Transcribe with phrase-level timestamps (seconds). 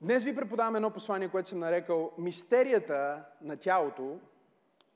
[0.00, 4.18] Днес ви преподавам едно послание, което съм нарекал Мистерията на тялото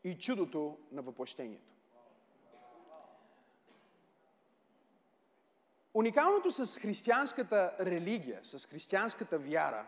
[0.05, 1.75] и чудото на въплъщението.
[5.95, 9.87] Уникалното с християнската религия, с християнската вяра,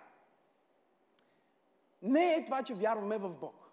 [2.03, 3.71] не е това, че вярваме в Бог.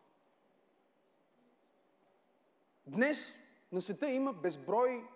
[2.87, 3.35] Днес
[3.71, 5.07] на света има безброй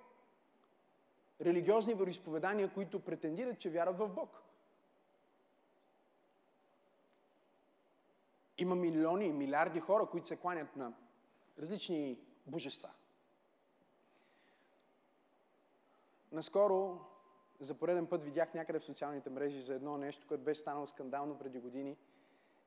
[1.42, 4.47] религиозни вероисповедания, които претендират, че вярват в Бог.
[8.58, 10.94] Има милиони и милиарди хора, които се кланят на
[11.60, 12.90] различни божества.
[16.32, 17.00] Наскоро
[17.60, 21.38] за пореден път видях някъде в социалните мрежи за едно нещо, което беше станало скандално
[21.38, 21.98] преди години.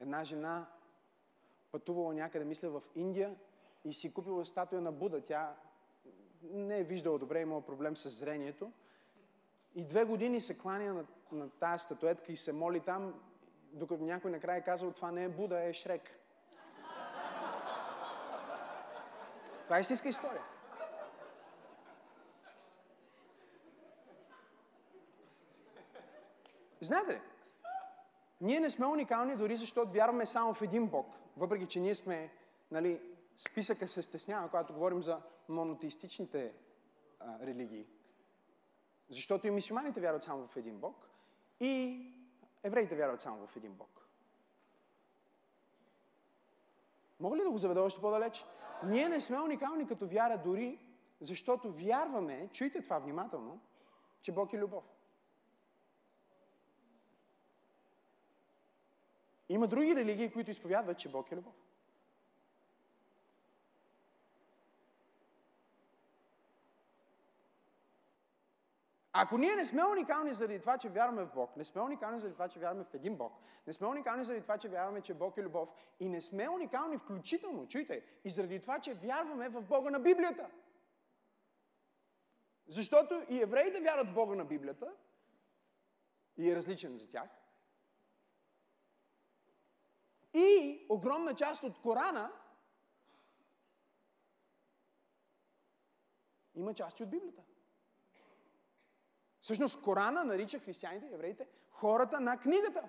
[0.01, 0.67] Една жена
[1.73, 3.37] пътувала някъде, мисля, в Индия
[3.85, 5.21] и си купила статуя на Буда.
[5.21, 5.55] Тя
[6.43, 8.73] не е виждала добре, имала проблем с зрението.
[9.75, 13.15] И две години се кланя на, на тази статуетка и се моли там,
[13.73, 16.03] докато някой накрая е казал, това не е Буда, е Шрек.
[19.65, 20.43] Това е истинска история.
[26.81, 27.21] Знаете ли,
[28.41, 31.07] ние не сме уникални дори защото вярваме само в един Бог.
[31.37, 32.33] Въпреки, че ние сме,
[32.71, 33.01] нали,
[33.37, 36.53] списъка се стеснява, когато говорим за монотеистичните
[37.21, 37.87] а, религии.
[39.09, 41.11] Защото и мисюманите вярват само в един Бог
[41.61, 42.07] и
[42.63, 44.09] евреите вярват само в един Бог.
[47.21, 48.45] Мога ли да го заведа още по-далеч?
[48.85, 50.79] Ние не сме уникални като вяра дори,
[51.21, 53.61] защото вярваме, чуйте това внимателно,
[54.23, 54.85] че Бог е любов.
[59.49, 61.55] Има други религии, които изповядват, че Бог е любов.
[69.13, 72.35] Ако ние не сме уникални заради това, че вярваме в Бог, не сме уникални заради
[72.35, 73.33] това, че вярваме в един Бог,
[73.67, 75.69] не сме уникални заради това, че вярваме, че Бог е любов
[76.01, 80.51] и не сме уникални включително, чуйте, и заради това, че вярваме в Бога на Библията.
[82.69, 84.93] Защото и евреите вярват в Бога на Библията
[86.37, 87.29] и е различен за тях.
[90.35, 92.33] И огромна част от Корана
[96.55, 97.43] има части от Библията.
[99.51, 102.83] Всъщност Корана нарича християните евреите хората на книгата.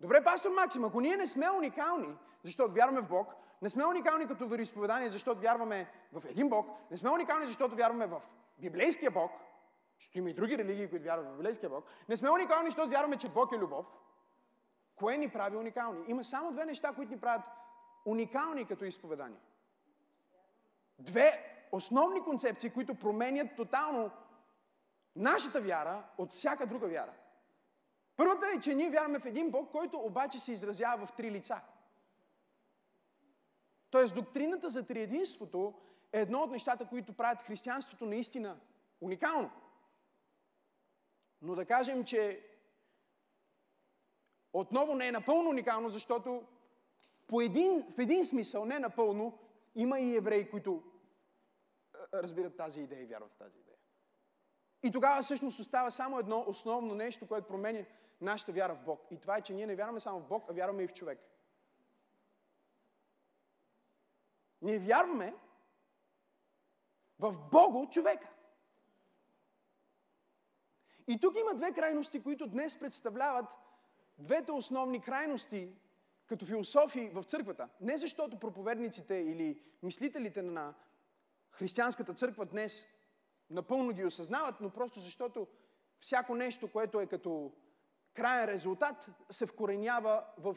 [0.00, 4.26] Добре, пастор Максим, ако ние не сме уникални, защото вярваме в Бог, не сме уникални
[4.26, 8.22] като вероисповедание, защото вярваме в един Бог, не сме уникални, защото вярваме в
[8.58, 9.32] библейския Бог,
[9.98, 13.16] защото има и други религии, които вярват в библейския Бог, не сме уникални, защото вярваме,
[13.16, 13.86] че Бог е любов,
[14.96, 16.04] Кое ни прави уникални?
[16.06, 17.42] Има само две неща, които ни правят
[18.04, 19.38] уникални като изповедание.
[20.98, 24.10] Две основни концепции, които променят тотално
[25.16, 27.12] нашата вяра от всяка друга вяра.
[28.16, 31.60] Първата е, че ние вярваме в един Бог, който обаче се изразява в три лица.
[33.90, 35.74] Тоест, доктрината за триединството
[36.12, 38.60] е едно от нещата, които правят християнството наистина
[39.00, 39.50] уникално.
[41.42, 42.44] Но да кажем, че
[44.52, 46.44] отново не е напълно уникално, защото
[47.26, 49.38] по един, в един смисъл, не напълно,
[49.74, 50.82] има и евреи, които
[52.14, 53.77] разбират тази идея и вярват в тази идея.
[54.82, 57.84] И тогава всъщност остава само едно основно нещо, което променя
[58.20, 59.06] нашата вяра в Бог.
[59.10, 61.18] И това е, че ние не вярваме само в Бог, а вярваме и в човек.
[64.62, 65.34] Ние вярваме
[67.18, 68.28] в Бого човека.
[71.06, 73.46] И тук има две крайности, които днес представляват
[74.18, 75.72] двете основни крайности
[76.26, 77.68] като философии в църквата.
[77.80, 80.74] Не защото проповедниците или мислителите на
[81.50, 82.97] християнската църква днес
[83.50, 85.46] напълно ги осъзнават, но просто защото
[86.00, 87.52] всяко нещо, което е като
[88.14, 90.56] крайен резултат, се вкоренява в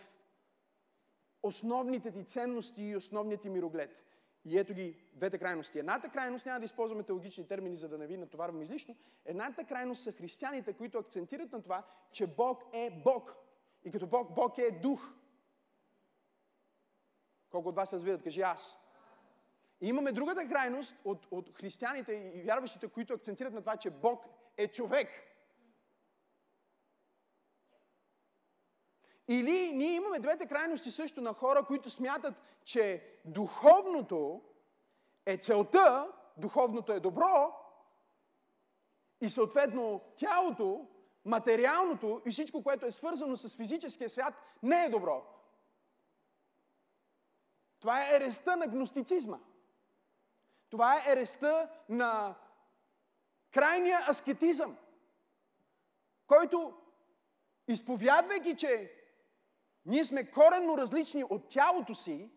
[1.43, 4.03] основните ти ценности и основният ти мироглед.
[4.45, 5.79] И ето ги двете крайности.
[5.79, 10.03] Едната крайност, няма да използваме теологични термини, за да не ви натоварвам излишно, едната крайност
[10.03, 13.35] са християните, които акцентират на това, че Бог е Бог.
[13.83, 15.13] И като Бог, Бог е дух.
[17.49, 18.23] Колко от вас разбират?
[18.23, 18.80] Кажи аз.
[19.81, 24.25] И имаме другата крайност от, от християните и вярващите, които акцентират на това, че Бог
[24.57, 25.09] е човек.
[29.27, 34.41] Или ние имаме двете крайности също на хора, които смятат, че духовното
[35.25, 37.53] е целта, духовното е добро
[39.21, 40.87] и съответно тялото
[41.25, 44.33] материалното и всичко, което е свързано с физическия свят,
[44.63, 45.25] не е добро.
[47.79, 49.39] Това е ереста на гностицизма.
[50.71, 52.35] Това е ереста на
[53.53, 54.77] крайния аскетизъм,
[56.27, 56.77] който
[57.67, 58.93] изповядвайки, че
[59.85, 62.31] ние сме коренно различни от тялото си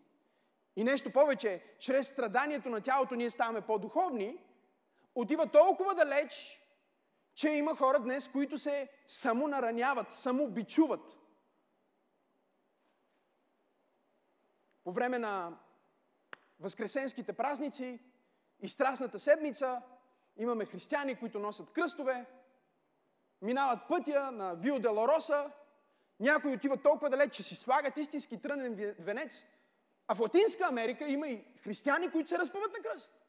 [0.76, 4.38] и нещо повече, чрез страданието на тялото ние ставаме по-духовни,
[5.14, 6.60] отива толкова далеч,
[7.34, 11.18] че има хора днес, които се само нараняват, само бичуват.
[14.84, 15.58] По време на
[16.60, 18.00] възкресенските празници
[18.60, 19.82] и Страстната седмица
[20.36, 22.26] имаме християни, които носят кръстове,
[23.42, 25.50] минават пътя на Вио Делороса,
[26.20, 29.44] някои отиват толкова далеч, че си слагат истински трънен венец,
[30.08, 33.20] а в Латинска Америка има и християни, които се разпъват на кръст.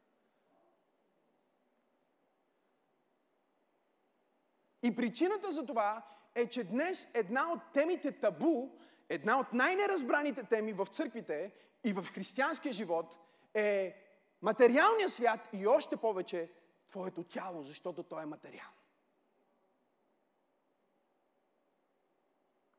[4.84, 6.04] И причината за това
[6.36, 8.70] е, че днес една от темите табу,
[9.10, 11.52] една от най-неразбраните теми в църквите
[11.84, 13.16] и в християнския живот
[13.54, 14.05] е
[14.46, 16.52] материалният свят и още повече
[16.88, 18.78] твоето тяло, защото то е материално.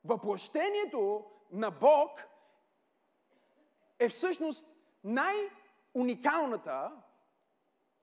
[0.05, 2.23] Въплъщението на Бог
[3.99, 4.65] е всъщност
[5.03, 6.91] най-уникалната,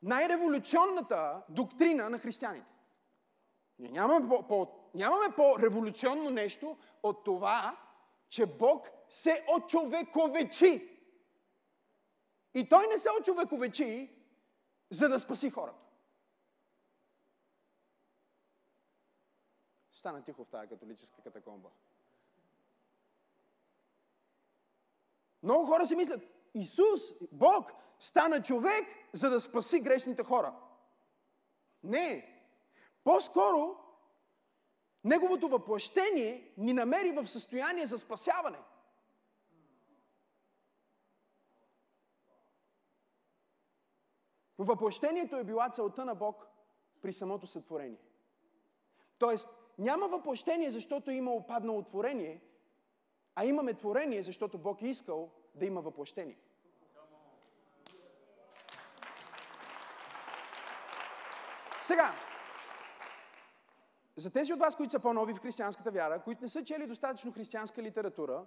[0.02, 2.74] най-революционната доктрина на християните.
[3.78, 7.76] Ние нямаме, по, по, нямаме по-революционно нещо от това,
[8.28, 10.93] че Бог се очовековечи.
[12.54, 14.10] И Той не се очовековечи,
[14.90, 15.78] за да спаси хората.
[19.92, 21.68] Стана тихо в тази католическа катакомба.
[25.42, 26.22] Много хора си мислят,
[26.54, 27.00] Исус,
[27.32, 30.54] Бог, стана човек, за да спаси грешните хора.
[31.82, 32.40] Не.
[33.04, 33.84] По-скоро,
[35.04, 38.58] Неговото въплъщение ни намери в състояние за спасяване.
[44.64, 46.46] Въплъщението е била целта на Бог
[47.02, 48.00] при самото сътворение.
[49.18, 52.42] Тоест, няма въплъщение, защото има опаднало творение,
[53.34, 56.36] а имаме творение, защото Бог е искал да има въплъщение.
[61.80, 62.14] Сега,
[64.16, 67.32] за тези от вас, които са по-нови в християнската вяра, които не са чели достатъчно
[67.32, 68.46] християнска литература,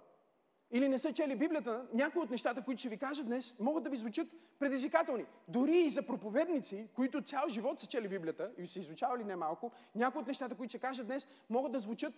[0.70, 3.90] или не са чели Библията, някои от нещата, които ще ви кажа днес, могат да
[3.90, 4.28] ви звучат
[4.58, 5.24] предизвикателни.
[5.48, 10.20] Дори и за проповедници, които цял живот са чели Библията и са изучавали немалко, някои
[10.20, 12.14] от нещата, които ще кажа днес, могат да звучат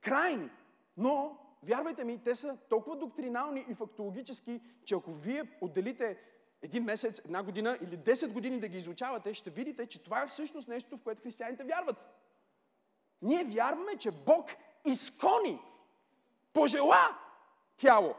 [0.00, 0.50] крайни.
[0.96, 6.18] Но вярвайте ми, те са толкова доктринални и фактологически, че ако вие отделите
[6.62, 10.26] един месец, една година или 10 години да ги изучавате, ще видите, че това е
[10.26, 11.96] всъщност нещо, в което християните вярват.
[13.22, 14.50] Ние вярваме, че Бог
[14.84, 15.60] изкони,
[16.52, 17.18] пожела
[17.78, 18.14] тяло.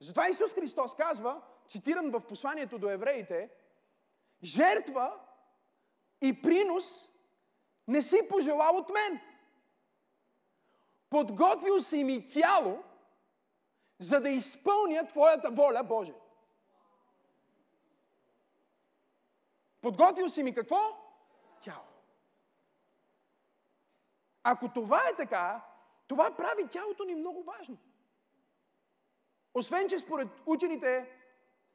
[0.00, 3.50] Затова Исус Христос казва, цитиран в посланието до евреите,
[4.42, 5.20] жертва
[6.20, 7.12] и принос
[7.88, 9.20] не си пожелал от мен.
[11.10, 12.82] Подготвил си ми тяло,
[13.98, 16.14] за да изпълня Твоята воля, Боже.
[19.80, 20.80] Подготвил си ми какво?
[21.62, 21.84] Тяло.
[24.42, 25.64] Ако това е така,
[26.08, 27.78] това прави тялото ни много важно.
[29.54, 31.10] Освен, че според учените,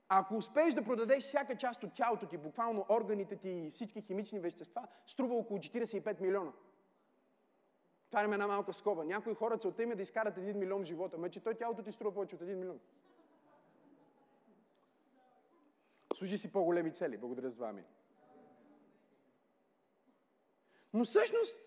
[0.10, 4.40] ако успееш да продадеш всяка част от тялото ти, буквално органите ти и всички химични
[4.40, 6.52] вещества, струва около 45 милиона.
[8.10, 9.06] Това е една малка скоба.
[9.06, 11.84] Някои хора целта им е да изкарат един милион в живота, ме че той тялото
[11.84, 12.80] ти струва повече от един милион.
[16.14, 17.18] Служи си по-големи цели.
[17.18, 17.84] Благодаря за вами.
[20.94, 21.58] Но всъщност,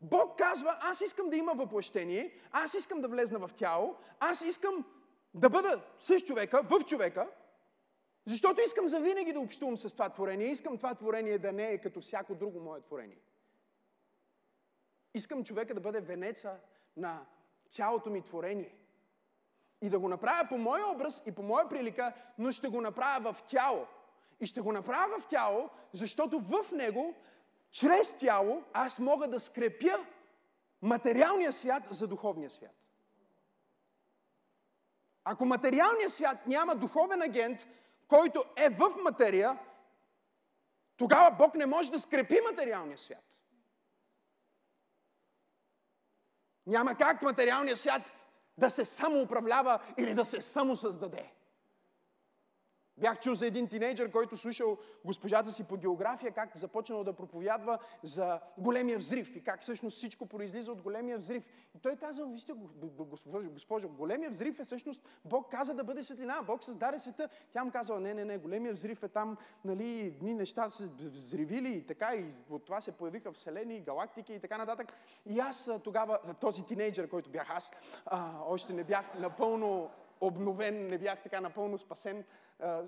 [0.00, 4.84] Бог казва, аз искам да има въплъщение, аз искам да влезна в тяло, аз искам
[5.34, 7.30] да бъда с човека, в човека,
[8.26, 10.46] защото искам за винаги да общувам с това творение.
[10.46, 13.18] Искам това творение да не е като всяко друго мое творение.
[15.14, 16.56] Искам човека да бъде венеца
[16.96, 17.26] на
[17.70, 18.74] цялото ми творение.
[19.82, 23.32] И да го направя по моя образ и по моя прилика, но ще го направя
[23.32, 23.86] в тяло.
[24.40, 27.14] И ще го направя в тяло, защото в него,
[27.70, 30.06] чрез тяло, аз мога да скрепя
[30.82, 32.76] материалния свят за духовния свят.
[35.24, 37.66] Ако материалният свят няма духовен агент,
[38.08, 39.58] който е в материя,
[40.96, 43.24] тогава Бог не може да скрепи материалния свят.
[46.66, 48.02] Няма как материалният свят
[48.58, 51.32] да се самоуправлява или да се самосъздаде.
[53.00, 57.78] Бях чул за един тинейджър, който слушал госпожата си по география, как започнал да проповядва
[58.02, 61.44] за големия взрив и как всъщност всичко произлиза от големия взрив.
[61.76, 62.52] И той казал, вижте,
[62.98, 67.28] госпожо, госпожо, големия взрив е всъщност, Бог каза да бъде светлина, Бог създаде света.
[67.52, 71.68] Тя му казала, не, не, не, големия взрив е там, нали, дни неща се взривили
[71.68, 74.92] и така, и от това се появиха вселени, галактики и така нататък.
[75.26, 77.70] И аз тогава, този тинейджър, който бях аз,
[78.06, 82.24] а, още не бях напълно обновен, не бях така напълно спасен.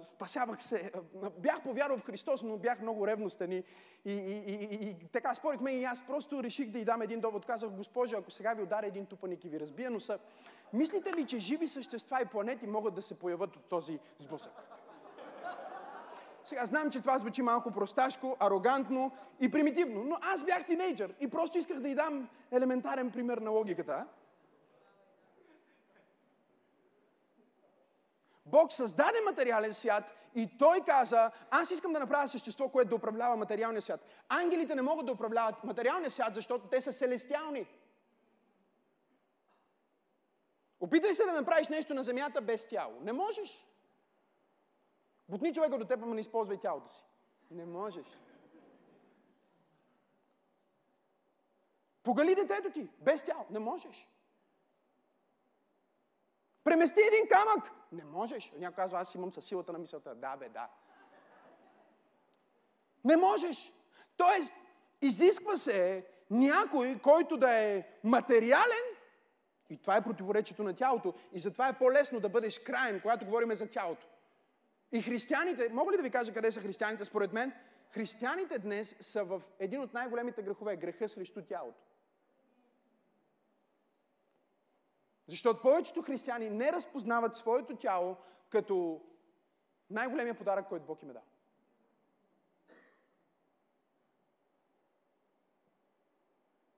[0.03, 0.93] Спасявах се.
[1.39, 3.65] Бях повярвал в Христос, но бях много ревностен и,
[4.05, 7.47] и, и, и, и така спорихме и аз просто реших да й дам един довод.
[7.47, 10.19] Казах, Госпожа, ако сега ви ударя един тупаник и ви разбия носа,
[10.73, 14.53] мислите ли, че живи същества и планети могат да се появят от този сблъсък?
[16.45, 21.31] Сега знам, че това звучи малко просташко, арогантно и примитивно, но аз бях тинейджър и
[21.31, 24.07] просто исках да й дам елементарен пример на логиката.
[28.53, 30.05] Бог създаде материален свят
[30.35, 34.01] и Той каза, аз искам да направя същество, което да управлява материалния свят.
[34.29, 37.67] Ангелите не могат да управляват материалния свят, защото те са селестиални.
[40.81, 43.01] Опитай се да направиш нещо на земята без тяло.
[43.01, 43.67] Не можеш.
[45.29, 47.05] Бутни човека до теб, ама не използвай тялото си.
[47.51, 48.07] Не можеш.
[52.03, 53.47] Погали детето ти без тяло.
[53.51, 54.09] Не можеш.
[56.65, 57.82] Премести един камък.
[57.93, 58.53] Не можеш.
[58.59, 60.15] Някой казва, аз имам със силата на мисълта.
[60.15, 60.69] Да, бе, да.
[63.05, 63.73] Не можеш.
[64.17, 64.55] Тоест,
[65.01, 68.85] изисква се някой, който да е материален,
[69.71, 73.55] и това е противоречието на тялото, и затова е по-лесно да бъдеш краен, когато говорим
[73.55, 74.07] за тялото.
[74.93, 77.53] И християните, мога ли да ви кажа къде са християните според мен?
[77.91, 81.79] Християните днес са в един от най-големите грехове, греха срещу тялото.
[85.33, 88.17] Защото повечето християни не разпознават своето тяло
[88.51, 89.01] като
[89.91, 91.23] най-големия подарък, който Бог им е дал.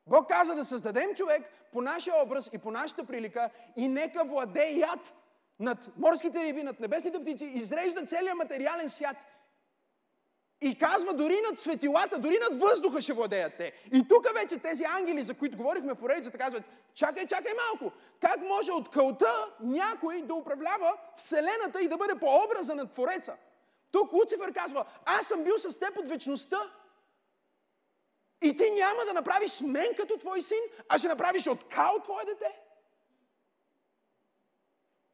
[0.06, 1.42] Бог каза да създадем човек
[1.72, 5.14] по нашия образ и по нашата прилика и нека владеят
[5.60, 9.16] над морските риби, над небесните птици, изрежда целият материален свят–
[10.60, 13.72] и казва, дори над светилата, дори над въздуха ще владеят те.
[13.92, 16.62] И тук вече тези ангели, за които говорихме в поредицата, казват,
[16.94, 17.96] чакай, чакай малко.
[18.20, 23.36] Как може от кълта някой да управлява Вселената и да бъде по образа на Твореца?
[23.90, 26.58] Тук Луцифер казва, аз съм бил с теб от вечността.
[28.42, 32.24] И ти няма да направиш мен като твой син, а ще направиш от кал твое
[32.24, 32.58] дете.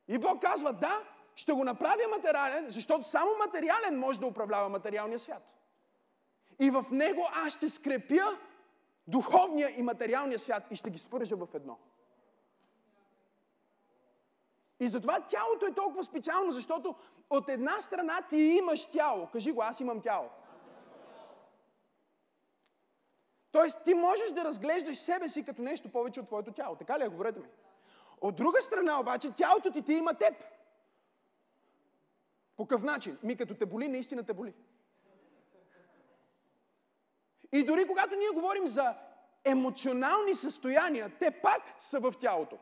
[0.09, 1.03] И Бог казва, да,
[1.41, 5.55] ще го направя материален, защото само материален може да управлява материалния свят.
[6.59, 8.39] И в него аз ще скрепя
[9.07, 11.79] духовния и материалния свят и ще ги свържа в едно.
[14.81, 16.95] И затова тялото е толкова специално, защото
[17.31, 19.29] от една страна ти имаш тяло.
[19.33, 20.29] Кажи го, аз имам тяло.
[23.53, 26.77] Тоест ти можеш да разглеждаш себе си като нещо повече от твоето тяло.
[26.77, 27.09] Така ли е?
[27.09, 27.47] Говорете ми.
[28.21, 30.35] От друга страна обаче тялото ти ти има теб.
[32.61, 33.19] По какъв начин?
[33.23, 34.55] Ми като те боли, наистина те боли.
[37.53, 38.95] И дори когато ние говорим за
[39.45, 42.59] емоционални състояния, те пак са в тялото.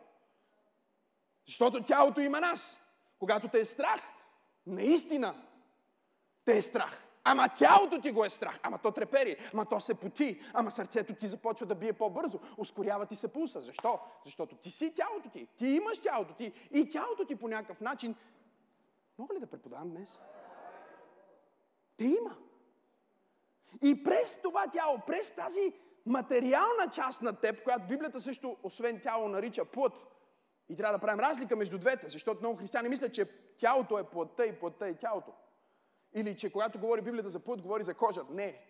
[1.47, 2.85] Защото тялото има нас.
[3.19, 4.01] Когато те е страх,
[4.67, 5.35] наистина
[6.45, 7.05] те е страх.
[7.25, 8.61] Ама тялото ти го е страх.
[8.63, 9.37] Ама то трепери.
[9.53, 10.41] Ама то се поти.
[10.55, 12.41] Ама сърцето ти започва да бие по-бързо.
[12.57, 13.61] Ускорява ти се пулса.
[13.61, 14.01] Защо?
[14.25, 15.47] Защото ти си тялото ти.
[15.47, 16.53] Ти имаш тялото ти.
[16.71, 18.15] И тялото ти по някакъв начин
[19.19, 20.21] Мога ли да преподавам днес?
[21.97, 22.37] Те има.
[23.83, 25.73] И през това тяло, през тази
[26.07, 29.93] материална част на теб, която Библията също, освен тяло, нарича плът,
[30.69, 33.25] и трябва да правим разлика между двете, защото много християни мислят, че
[33.59, 35.33] тялото е плътта и плътта е тялото.
[36.15, 38.25] Или че когато говори Библията за плът, говори за кожа.
[38.31, 38.65] Не.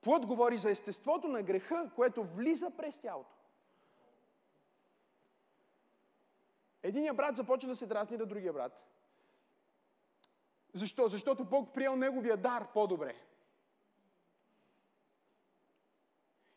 [0.00, 3.34] Плът говори за естеството на греха, което влиза през тялото.
[6.82, 8.93] Единият брат започва да се дразни на другия брат.
[10.74, 11.08] Защо?
[11.08, 13.14] Защото Бог приел неговия дар по-добре.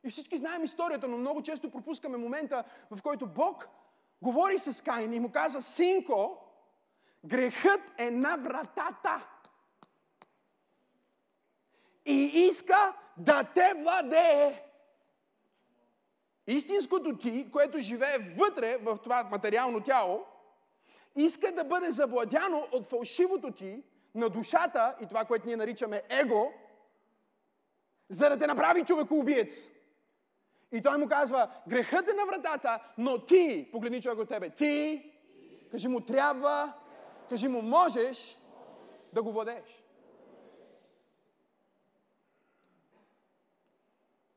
[0.04, 3.68] И всички знаем историята, но много често пропускаме момента, в който Бог
[4.22, 6.38] говори с Каин и му каза, синко,
[7.26, 9.28] грехът е на вратата.
[12.06, 14.64] И иска да те владее.
[16.48, 20.26] Истинското ти, което живее вътре в това материално тяло,
[21.16, 23.84] иска да бъде завладяно от фалшивото ти,
[24.16, 26.54] на душата и това, което ние наричаме его,
[28.10, 29.68] за да те направи човекоубиец.
[30.72, 35.04] И той му казва, грехът е на вратата, но ти, погледни човек от тебе, ти,
[35.72, 36.74] кажи му трябва,
[37.30, 38.38] кажи му можеш
[39.14, 39.84] Да го владееш.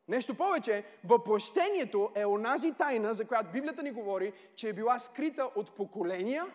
[0.09, 5.51] Нещо повече, въплъщението е онази тайна, за която Библията ни говори, че е била скрита
[5.55, 6.47] от поколения.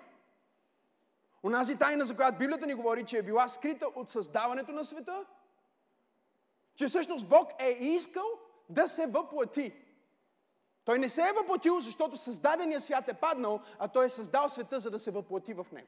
[1.45, 5.25] Онази тайна, за която Библията ни говори, че е била скрита от създаването на света.
[6.75, 8.25] Че всъщност Бог е искал
[8.69, 9.73] да се въплати.
[10.85, 14.79] Той не се е въплатил, защото създадения свят е паднал, а той е създал света,
[14.79, 15.87] за да се въплати в него.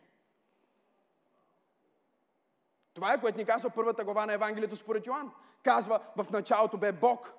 [2.93, 5.31] Това е, което ни казва първата глава на Евангелието според Йоан.
[5.63, 7.33] Казва, в началото бе Бог.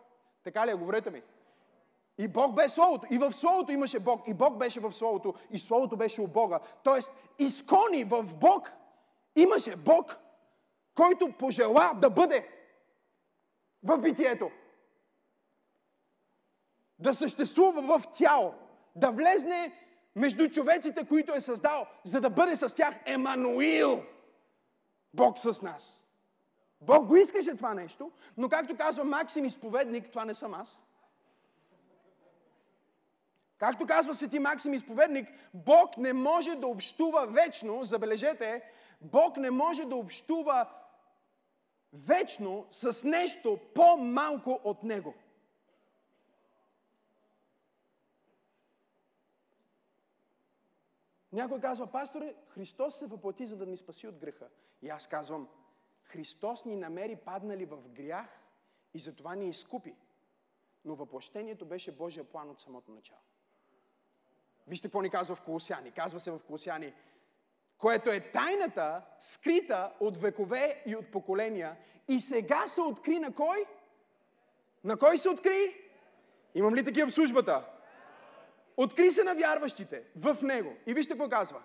[0.44, 0.75] Така ли е?
[0.75, 1.22] Говорете ми.
[2.18, 3.06] И Бог бе Словото.
[3.10, 4.28] И в Словото имаше Бог.
[4.28, 5.34] И Бог беше в Словото.
[5.50, 6.60] И Словото беше у Бога.
[6.82, 8.72] Тоест, изкони в Бог
[9.37, 10.16] имаше Бог,
[10.94, 12.48] който пожела да бъде
[13.82, 14.50] в битието.
[16.98, 18.54] Да съществува в тяло.
[18.96, 19.72] Да влезне
[20.16, 24.04] между човеците, които е създал, за да бъде с тях Емануил.
[25.14, 26.02] Бог с нас.
[26.80, 30.82] Бог го искаше това нещо, но както казва Максим изповедник, това не съм аз.
[33.59, 38.62] Както казва свети Максим изповедник, Бог не може да общува вечно, забележете,
[39.00, 40.69] Бог не може да общува
[41.93, 45.15] вечно с нещо по-малко от Него.
[51.33, 54.49] Някой казва, пасторе, Христос се въплати, за да ни спаси от греха.
[54.83, 55.49] И аз казвам,
[56.03, 58.41] Христос ни намери паднали в грях
[58.95, 59.95] и затова ни изкупи.
[60.85, 63.21] Но въплощението беше Божия план от самото начало.
[64.68, 65.90] Вижте какво ни казва в Колосяни.
[65.90, 66.92] Казва се в Колосяни,
[67.78, 71.76] което е тайната, скрита от векове и от поколения.
[72.08, 73.64] И сега се откри на кой?
[74.84, 75.84] На кой се откри?
[76.54, 77.64] Имам ли такива в службата?
[78.76, 80.76] Откри се на вярващите в Него.
[80.87, 81.62] И вижте какво казва.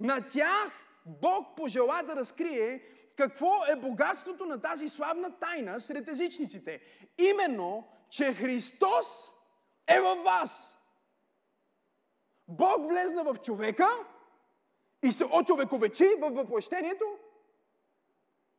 [0.00, 0.72] На тях
[1.06, 2.82] Бог пожела да разкрие
[3.16, 6.80] какво е богатството на тази славна тайна сред езичниците.
[7.18, 9.06] Именно, че Христос
[9.86, 10.77] е във вас.
[12.48, 13.88] Бог влезна в човека
[15.02, 17.04] и се очовековечи в въплъщението,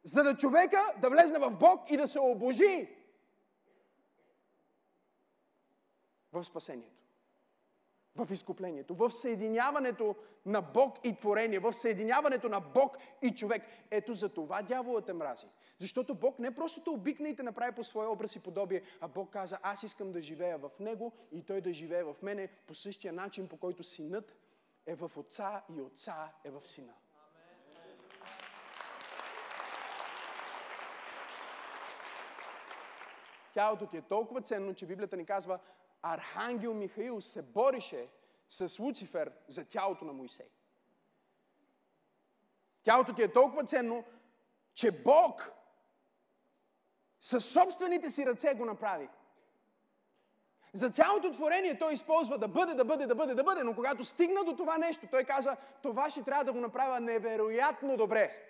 [0.03, 2.95] за да човека да влезне в Бог и да се обожи
[6.31, 6.98] в спасението
[8.25, 10.15] в изкуплението, в съединяването
[10.45, 13.63] на Бог и творение, в съединяването на Бог и човек.
[13.91, 15.47] Ето за това дяволът те мрази.
[15.79, 19.07] Защото Бог не просто те обикне и те направи по своя образ и подобие, а
[19.07, 22.73] Бог каза, аз искам да живея в Него и Той да живее в мене по
[22.75, 24.35] същия начин, по който синът
[24.85, 26.93] е в отца и отца е в сина.
[33.53, 35.59] Тялото ти е толкова ценно, че Библията ни казва,
[36.01, 38.07] Архангел Михаил се борише
[38.49, 40.49] с Луцифер за тялото на Моисей.
[42.83, 44.03] Тялото ти е толкова ценно,
[44.73, 45.51] че Бог
[47.21, 49.09] със собствените си ръце го направи.
[50.73, 54.03] За цялото творение той използва да бъде, да бъде, да бъде, да бъде, но когато
[54.03, 58.45] стигна до това нещо, той каза, това ще трябва да го направя невероятно добре.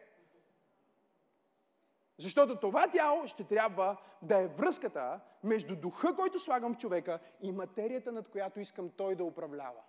[2.17, 7.51] Защото това тяло ще трябва да е връзката между духа, който слагам в човека и
[7.51, 9.81] материята, над която искам той да управлява.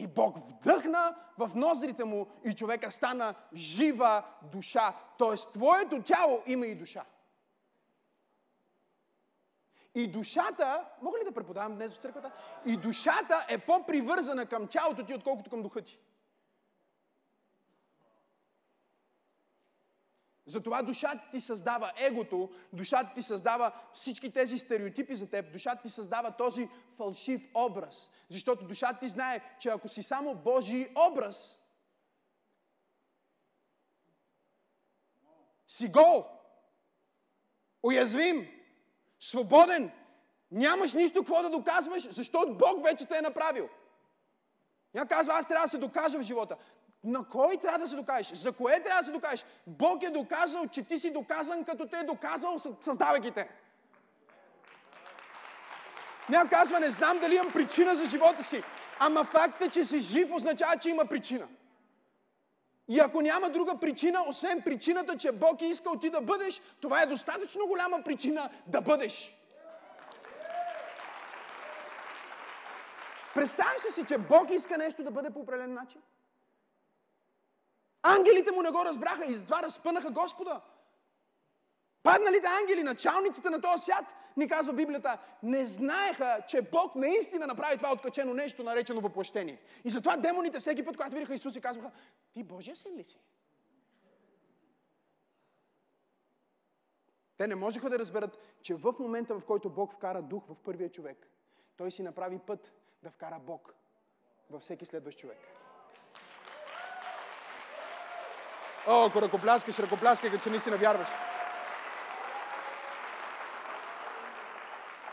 [0.00, 4.94] И Бог вдъхна в ноздрите му и човека стана жива душа.
[5.18, 7.04] Тоест, твоето тяло има и душа.
[9.94, 12.30] И душата, мога ли да преподавам днес в църквата?
[12.66, 15.98] И душата е по-привързана към тялото ти, отколкото към духа ти.
[20.50, 25.88] Затова душата ти създава егото, душата ти създава всички тези стереотипи за теб, душата ти
[25.88, 28.10] създава този фалшив образ.
[28.28, 31.60] Защото душата ти знае, че ако си само Божий образ,
[35.68, 36.26] си гол,
[37.82, 38.48] уязвим,
[39.20, 39.90] свободен,
[40.50, 43.68] нямаш нищо какво да доказваш, защото Бог вече те е направил.
[44.94, 46.56] Ня казва, аз трябва да се докажа в живота.
[47.04, 48.38] На кой трябва да се докажеш?
[48.38, 49.44] За кое трябва да се докажеш?
[49.66, 53.48] Бог е доказал, че ти си доказан, като те е доказал, създавайки те.
[56.28, 58.62] Някой казва, не знам дали имам причина за живота си.
[58.98, 61.48] Ама факта, че си жив, означава, че има причина.
[62.88, 67.02] И ако няма друга причина, освен причината, че Бог е искал ти да бъдеш, това
[67.02, 69.36] е достатъчно голяма причина да бъдеш.
[73.34, 76.00] Представяш си, че Бог иска нещо да бъде по определен начин?
[78.02, 80.60] Ангелите му не го разбраха и затова разпънаха Господа.
[82.02, 84.04] Падналите ангели, началниците на този свят,
[84.36, 89.60] ни казва Библията, не знаеха, че Бог наистина направи това откачено нещо, наречено въплъщение.
[89.84, 91.90] И затова демоните всеки път, когато видяха Исус, и казваха,
[92.32, 93.18] ти Божия син ли си?
[97.36, 100.90] Те не можеха да разберат, че в момента, в който Бог вкара дух в първия
[100.90, 101.28] човек,
[101.76, 103.74] той си направи път да вкара Бог
[104.50, 105.59] във всеки следващ човек.
[108.86, 111.08] О, ако ръкопляскаш, ръкопляскай, като че наистина вярваш.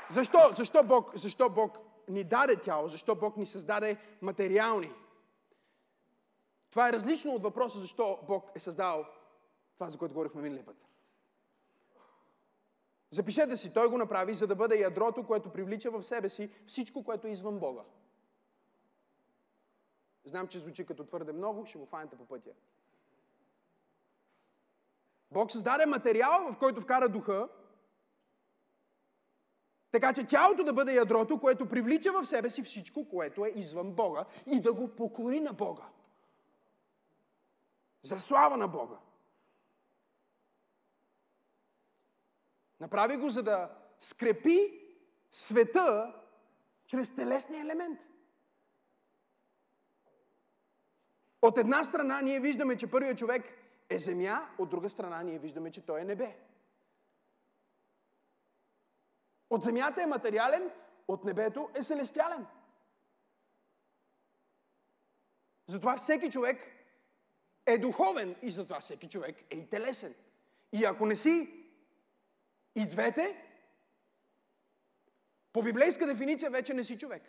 [0.09, 0.39] Защо?
[0.55, 1.77] Защо Бог, защо Бог
[2.07, 2.87] ни даде тяло?
[2.87, 4.93] Защо Бог ни създаде материални?
[6.69, 9.05] Това е различно от въпроса защо Бог е създал
[9.73, 10.77] това, за което говорихме миналия път.
[13.11, 17.03] Запишете си, той го направи, за да бъде ядрото, което привлича в себе си всичко,
[17.03, 17.81] което е извън Бога.
[20.25, 22.51] Знам, че звучи като твърде много, ще го фанете по пътя.
[25.31, 27.49] Бог създаде материал, в който вкара духа,
[29.91, 33.91] така че тялото да бъде ядрото, което привлича в себе си всичко, което е извън
[33.91, 35.83] Бога и да го покори на Бога.
[38.03, 38.97] За слава на Бога.
[42.79, 44.81] Направи го, за да скрепи
[45.31, 46.13] света
[46.85, 47.99] чрез телесния елемент.
[51.41, 53.56] От една страна ние виждаме, че първият човек
[53.89, 56.37] е земя, от друга страна ние виждаме, че той е небе.
[59.49, 60.71] От земята е материален,
[61.07, 62.47] от небето е селестиален.
[65.67, 66.61] Затова всеки човек
[67.65, 70.15] е духовен и затова всеки човек е и телесен.
[70.71, 71.63] И ако не си
[72.75, 73.43] и двете,
[75.53, 77.23] по библейска дефиниция вече не си човек.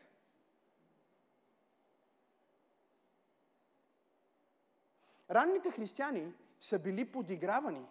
[5.30, 7.86] Ранните християни са били подигравани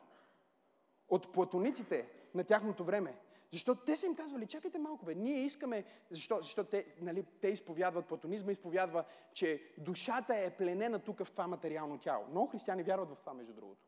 [1.09, 3.17] от платониците на тяхното време.
[3.51, 7.47] Защото те са им казвали, чакайте малко, бе, ние искаме, защо, защото те, нали, те
[7.47, 9.03] изповядват платонизма, изповядва,
[9.33, 12.25] че душата е пленена тук в това материално тяло.
[12.29, 13.81] Много християни вярват в това, между другото.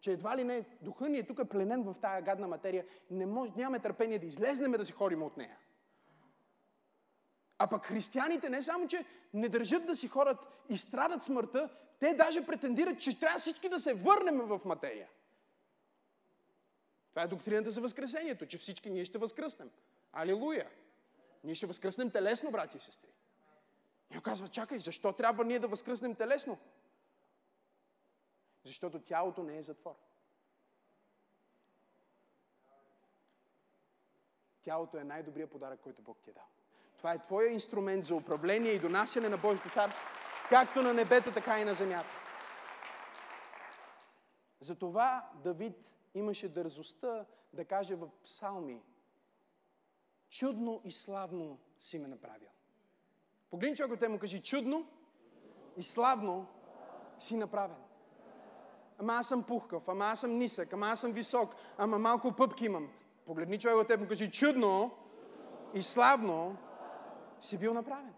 [0.00, 3.52] Че едва ли не, духа ни е тук пленен в тази гадна материя, не може,
[3.56, 5.56] нямаме търпение да излезнеме да си ходим от нея.
[7.58, 9.04] А пък християните не само, че
[9.34, 11.68] не държат да си хорат и страдат смъртта,
[12.00, 15.08] те даже претендират, че трябва всички да се върнем в материя.
[17.10, 19.70] Това е доктрината за възкресението, че всички ние ще възкръснем.
[20.12, 20.70] Алилуя!
[21.44, 23.08] Ние ще възкръснем телесно, брати и сестри.
[24.16, 26.58] И казва, чакай, защо трябва ние да възкръснем телесно?
[28.64, 29.94] Защото тялото не е затвор.
[34.62, 36.46] Тялото е най-добрият подарък, който Бог ти е дал.
[36.96, 40.02] Това е твоя инструмент за управление и донасяне на Божието царство,
[40.50, 42.10] както на небето, така и на земята.
[44.60, 45.76] Затова Давид
[46.14, 48.82] имаше дързостта да каже в псалми,
[50.30, 52.48] чудно и славно си ме направил.
[53.50, 54.86] Погледни човек те му кажи, чудно
[55.76, 56.46] и славно
[57.18, 57.82] си направен.
[58.98, 62.64] Ама аз съм пухкав, ама аз съм нисък, ама аз съм висок, ама малко пъпки
[62.64, 62.92] имам.
[63.26, 64.90] Погледни човек теб му кажи, чудно
[65.74, 66.56] и славно
[67.40, 68.14] си бил направен.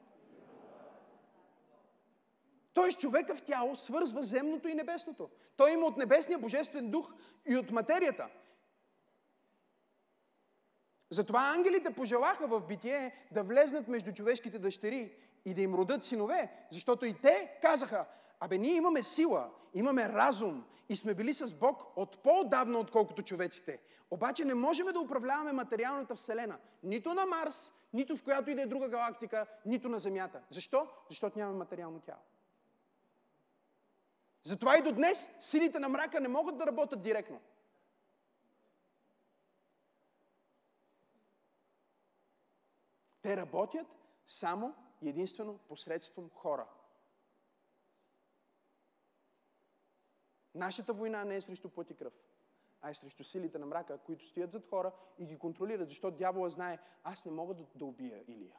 [2.74, 5.30] Тоест човека в тяло свързва земното и небесното.
[5.56, 7.12] Той има от небесния божествен дух
[7.46, 8.28] и от материята.
[11.10, 15.12] Затова ангелите пожелаха в битие да влезнат между човешките дъщери
[15.44, 18.06] и да им родат синове, защото и те казаха,
[18.40, 23.78] абе ние имаме сила, имаме разум и сме били с Бог от по-давно, отколкото човеците.
[24.10, 26.58] Обаче не можем да управляваме материалната вселена.
[26.82, 30.40] Нито на Марс, нито в която и да е друга галактика, нито на Земята.
[30.50, 30.86] Защо?
[31.08, 32.20] Защото нямаме материално тяло.
[34.44, 37.40] Затова и до днес силите на мрака не могат да работят директно.
[43.22, 43.86] Те работят
[44.26, 46.66] само единствено посредством хора.
[50.54, 52.12] Нашата война не е срещу плът и кръв,
[52.80, 56.50] а е срещу силите на мрака, които стоят зад хора и ги контролират, защото дявола
[56.50, 58.56] знае, аз не мога да, да убия Илия.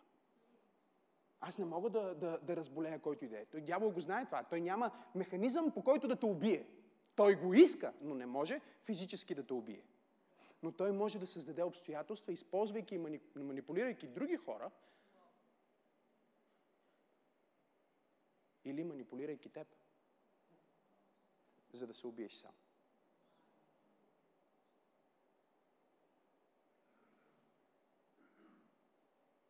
[1.45, 3.45] Аз не мога да, да, да разболея който и да е.
[3.45, 4.43] Той дявол го знае това.
[4.43, 6.67] Той няма механизъм по който да те убие.
[7.15, 9.83] Той го иска, но не може физически да те убие.
[10.61, 14.71] Но той може да създаде обстоятелства, използвайки и манипулирайки други хора,
[18.65, 19.67] или манипулирайки теб,
[21.73, 22.51] за да се убиеш сам.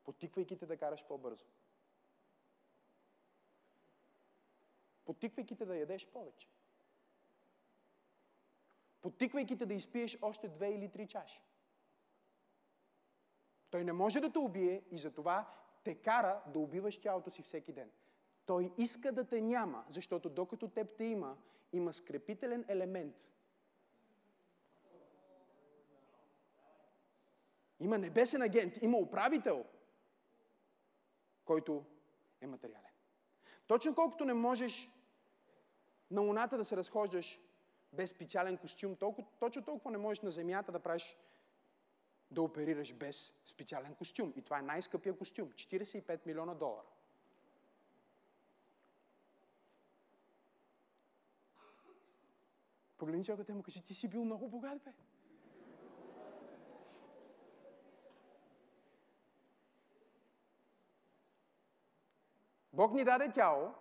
[0.03, 1.45] Потиквайки те да караш по-бързо.
[5.05, 6.47] Потиквайки те да ядеш повече.
[9.01, 11.41] потиквайки те да изпиеш още две или три чаши.
[13.69, 15.51] Той не може да те убие и затова
[15.83, 17.91] те кара да убиваш тялото си всеки ден.
[18.45, 21.37] Той иска да те няма, защото докато теб те има,
[21.73, 23.15] има скрепителен елемент.
[27.79, 29.65] Има небесен агент, има управител,
[31.45, 31.85] който
[32.41, 32.91] е материален.
[33.67, 34.92] Точно колкото не можеш
[36.13, 37.39] на луната да се разхождаш
[37.93, 41.17] без специален костюм, толкова, точно толкова не можеш на земята да правиш
[42.31, 44.33] да оперираш без специален костюм.
[44.35, 45.51] И това е най-скъпия костюм.
[45.51, 46.87] 45 милиона долара.
[52.97, 54.91] Погледни човекът и му кажи, ти си бил много богат, бе.
[62.73, 63.73] Бог ни даде тяло,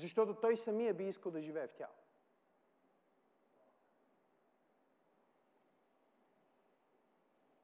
[0.00, 1.94] защото Той самия би искал да живее в тяло.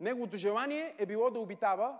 [0.01, 1.99] Неговото желание е било да обитава.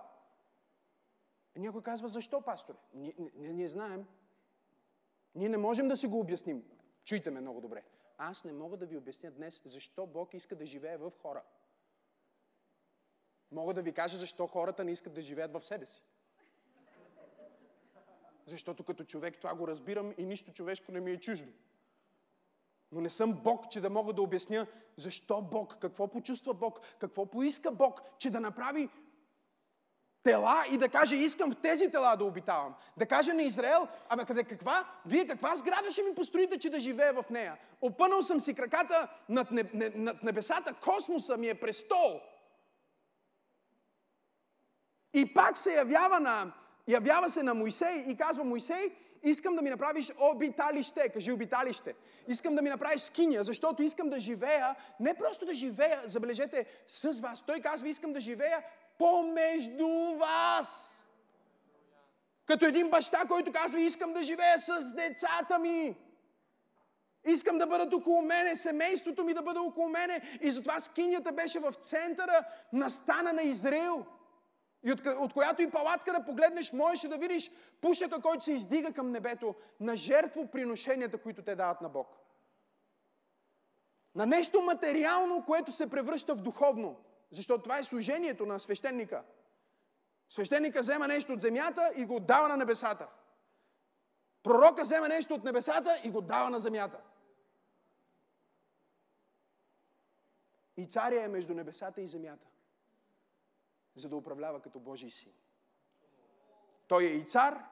[1.55, 2.77] Някой казва, защо, пасторе?
[2.93, 4.07] Ние, ние, ние знаем.
[5.35, 6.63] Ние не можем да си го обясним.
[7.03, 7.83] Чуйте ме много добре.
[8.17, 11.43] Аз не мога да ви обясня днес, защо Бог иска да живее в хора.
[13.51, 16.03] Мога да ви кажа защо хората не искат да живеят в себе си.
[18.47, 21.51] Защото като човек това го разбирам и нищо човешко не ми е чуждо.
[22.91, 27.25] Но не съм Бог, че да мога да обясня защо Бог, какво почувства Бог, какво
[27.25, 28.89] поиска Бог, че да направи
[30.23, 32.75] тела и да каже, искам в тези тела да обитавам.
[32.97, 34.91] Да каже на Израел, ама къде каква?
[35.05, 37.57] Вие каква сграда ще ми построите, че да живея в нея?
[37.81, 39.47] Опънал съм си краката над,
[39.95, 42.21] над небесата, космоса ми е престол.
[45.13, 46.53] И пак се явява, на,
[46.87, 51.09] явява се на Моисей и казва, Моисей, искам да ми направиш обиталище.
[51.09, 51.95] Кажи обиталище.
[52.27, 57.19] Искам да ми направиш скиня, защото искам да живея, не просто да живея, забележете, с
[57.19, 57.43] вас.
[57.45, 58.63] Той казва, искам да живея
[58.97, 60.93] помежду вас.
[62.45, 65.97] Като един баща, който казва, искам да живея с децата ми.
[67.25, 70.21] Искам да бъдат около мене, семейството ми да бъде около мене.
[70.41, 74.05] И затова скинята беше в центъра на стана на Израил.
[74.83, 78.93] И от, от която и палатка да погледнеш, можеш да видиш пушека, който се издига
[78.93, 82.17] към небето на жертво приношенията, които те дават на Бог.
[84.15, 87.03] На нещо материално, което се превръща в духовно.
[87.31, 89.23] Защото това е служението на свещеника.
[90.29, 93.09] Свещеника взема нещо от земята и го дава на небесата.
[94.43, 96.97] Пророка взема нещо от небесата и го дава на земята.
[100.77, 102.47] И царя е между небесата и земята
[103.97, 105.33] за да управлява като Божий син.
[106.87, 107.65] Той е и цар,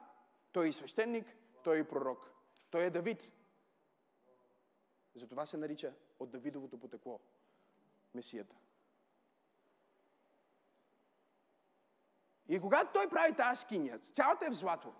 [0.52, 2.30] той е и свещеник, той е и пророк.
[2.70, 3.32] Той е Давид.
[5.14, 7.20] Затова се нарича от Давидовото потекло
[8.14, 8.56] Месията.
[12.48, 14.92] И когато той прави тази скиния, цялата е в злато.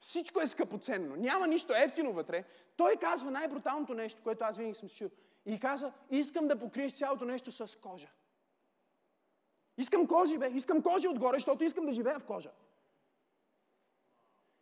[0.00, 1.16] Всичко е скъпоценно.
[1.16, 2.44] Няма нищо ефтино вътре.
[2.76, 5.10] Той казва най-бруталното нещо, което аз винаги съм чул.
[5.46, 8.08] И каза, искам да покриеш цялото нещо с кожа.
[9.78, 10.48] Искам кожи, бе.
[10.48, 12.50] Искам кожи отгоре, защото искам да живея в кожа.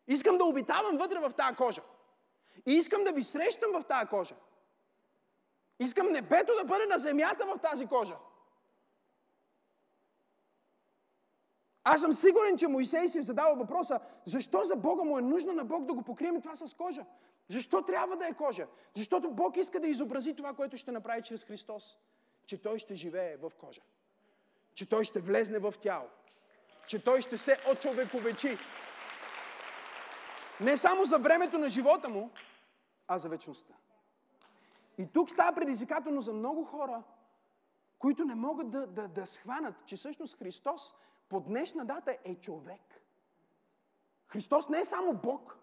[0.06, 1.82] Искам да обитавам вътре в тази кожа.
[2.66, 4.34] И искам да ви срещам в тази кожа.
[5.78, 8.16] Искам небето да бъде на земята в тази кожа.
[11.84, 15.52] Аз съм сигурен, че Моисей си е задал въпроса, защо за Бога му е нужно
[15.52, 17.04] на Бог да го покрием това с кожа?
[17.48, 18.66] Защо трябва да е кожа?
[18.96, 21.98] Защото Бог иска да изобрази това, което ще направи чрез Христос.
[22.46, 23.80] Че Той ще живее в кожа
[24.74, 26.08] че той ще влезне в тяло,
[26.86, 28.58] че той ще се очовековечи.
[30.60, 32.30] Не само за времето на живота му,
[33.08, 33.74] а за вечността.
[34.98, 37.02] И тук става предизвикателно за много хора,
[37.98, 40.94] които не могат да, да, да схванат, че всъщност Христос
[41.28, 42.80] по днешна дата е човек.
[44.26, 45.58] Христос не е само Бог,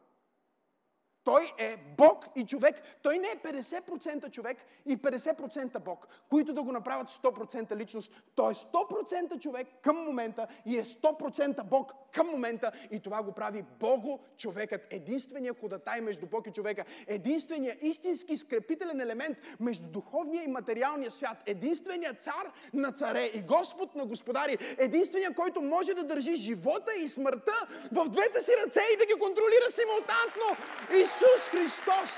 [1.24, 2.82] той е Бог и човек.
[3.02, 8.12] Той не е 50% човек и 50% Бог, които да го направят 100% личност.
[8.36, 12.72] Той е 100% човек към момента и е 100% Бог към момента.
[12.92, 14.82] И това го прави Бого човекът.
[14.90, 16.86] Единственият ходатай между Бог и човека.
[17.08, 21.38] Единственият истински скрепителен елемент между духовния и материалния свят.
[21.46, 24.58] Единственият цар на царе и Господ на господари.
[24.78, 29.14] Единственият, който може да държи живота и смъртта в двете си ръце и да ги
[29.20, 30.48] контролира симултантно.
[30.94, 32.10] И Исус Христос!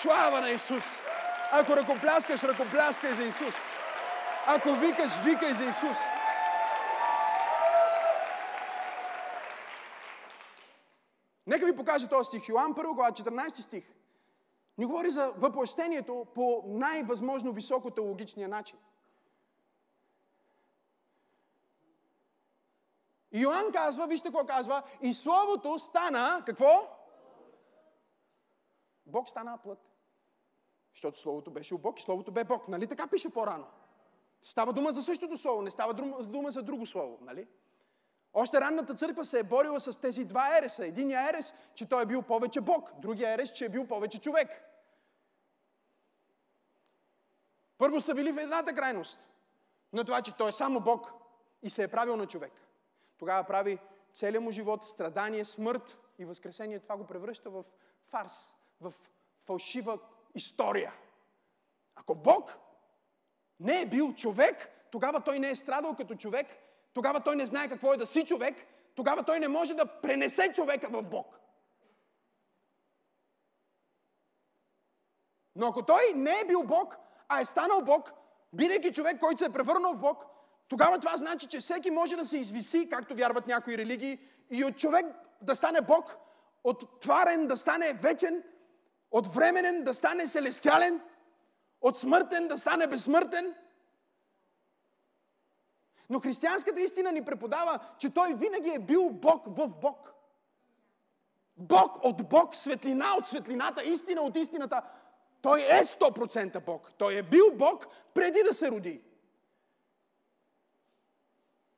[0.00, 0.84] Слава на Исус!
[1.52, 3.54] Ако ръкопляскаш, ръкопляскай за Исус.
[4.46, 5.96] Ако викаш, викай за Исус.
[11.46, 12.48] Нека ви покажа този стих.
[12.48, 13.84] Йоан 1 глава 14 стих.
[14.78, 18.78] Ни говори за въплъщението по най-възможно високо теологичния начин.
[23.32, 26.98] Йоанн казва, вижте какво казва, и Словото стана, какво?
[29.06, 29.78] Бог стана плът.
[30.92, 32.68] Защото Словото беше у Бог и Словото бе Бог.
[32.68, 33.66] Нали така пише по-рано?
[34.42, 37.18] Става дума за същото Слово, не става дума за друго Слово.
[37.20, 37.48] Нали?
[38.34, 40.86] Още ранната църква се е борила с тези два ереса.
[40.86, 42.90] Единия ерес, че той е бил повече Бог.
[42.98, 44.48] Другия ерес, че е бил повече човек.
[47.78, 49.28] Първо са били в едната крайност.
[49.92, 51.12] На това, че той е само Бог
[51.62, 52.61] и се е правил на човек.
[53.22, 53.78] Тогава прави
[54.14, 56.78] целият му живот, страдание, смърт и възкресение.
[56.78, 57.64] Това го превръща в
[58.10, 58.94] фарс, в
[59.46, 59.98] фалшива
[60.34, 60.92] история.
[61.94, 62.58] Ако Бог
[63.60, 66.46] не е бил човек, тогава той не е страдал като човек,
[66.94, 68.56] тогава той не знае какво е да си човек,
[68.94, 71.40] тогава той не може да пренесе човека в Бог.
[75.56, 76.96] Но ако той не е бил Бог,
[77.28, 78.12] а е станал Бог,
[78.52, 80.31] бидейки човек, който се е превърнал в Бог,
[80.68, 84.18] тогава това значи, че всеки може да се извиси, както вярват някои религии,
[84.50, 85.06] и от човек
[85.42, 86.16] да стане Бог,
[86.64, 88.42] от тварен да стане вечен,
[89.10, 91.00] от временен да стане селестиален,
[91.80, 93.54] от смъртен да стане безсмъртен.
[96.10, 100.12] Но християнската истина ни преподава, че той винаги е бил Бог в Бог.
[101.56, 104.82] Бог от Бог, светлина от светлината, истина от истината.
[105.42, 106.92] Той е 100% Бог.
[106.98, 109.02] Той е бил Бог преди да се роди.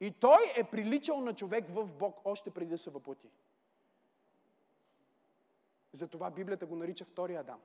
[0.00, 3.30] И той е приличал на човек в Бог още преди да се въплати.
[5.92, 7.60] Затова Библията го нарича втория Адам.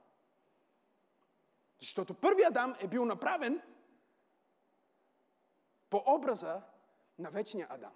[1.79, 3.61] Защото първият Адам е бил направен
[5.89, 6.61] по образа
[7.19, 7.91] на вечния Адам.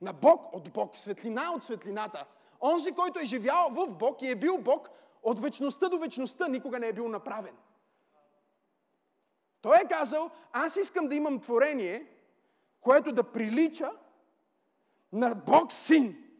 [0.00, 2.26] На Бог от Бог, светлина от светлината.
[2.60, 4.90] Онзи, който е живял в Бог и е бил Бог
[5.22, 7.56] от вечността до вечността, никога не е бил направен.
[9.60, 12.13] Той е казал, аз искам да имам творение,
[12.84, 13.92] което да прилича
[15.12, 16.30] на Бог Син.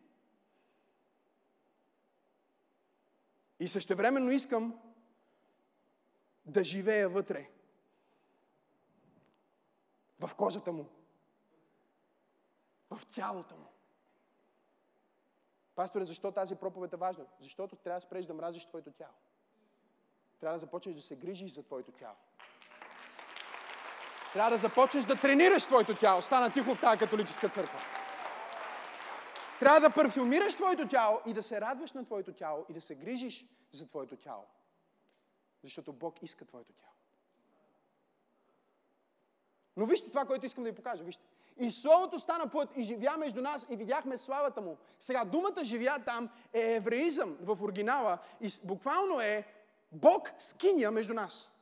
[3.59, 4.81] И същевременно искам
[6.47, 7.51] да живея вътре.
[10.21, 10.89] В кожата му.
[12.91, 13.67] В тялото му.
[15.75, 17.27] Пасторе, защо тази проповед е важна?
[17.41, 19.15] Защото трябва да спреш да мразиш твоето тяло.
[20.41, 22.17] Трябва да започнеш да се грижиш за твоето тяло.
[24.35, 26.23] Трябва да започнеш да тренираш твоето тяло.
[26.23, 27.79] Стана тихо в тази католическа църква.
[29.59, 32.95] Трябва да парфюмираш твоето тяло и да се радваш на твоето тяло и да се
[32.95, 34.45] грижиш за твоето тяло.
[35.63, 36.93] Защото Бог иска твоето тяло.
[39.77, 41.05] Но вижте това, което искам да ви покажа.
[41.05, 41.25] Вижте.
[41.57, 44.77] И Словото стана път и живя между нас и видяхме славата му.
[44.99, 49.47] Сега, думата живя там е евреизъм в оригинала и буквално е
[49.93, 51.54] Бог скиня между нас.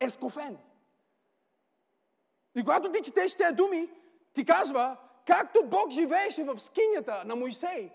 [0.00, 0.58] Ескофен.
[2.54, 3.90] И когато ти четеш тези думи,
[4.34, 7.90] ти казва, както Бог живееше в скинята на Моисей,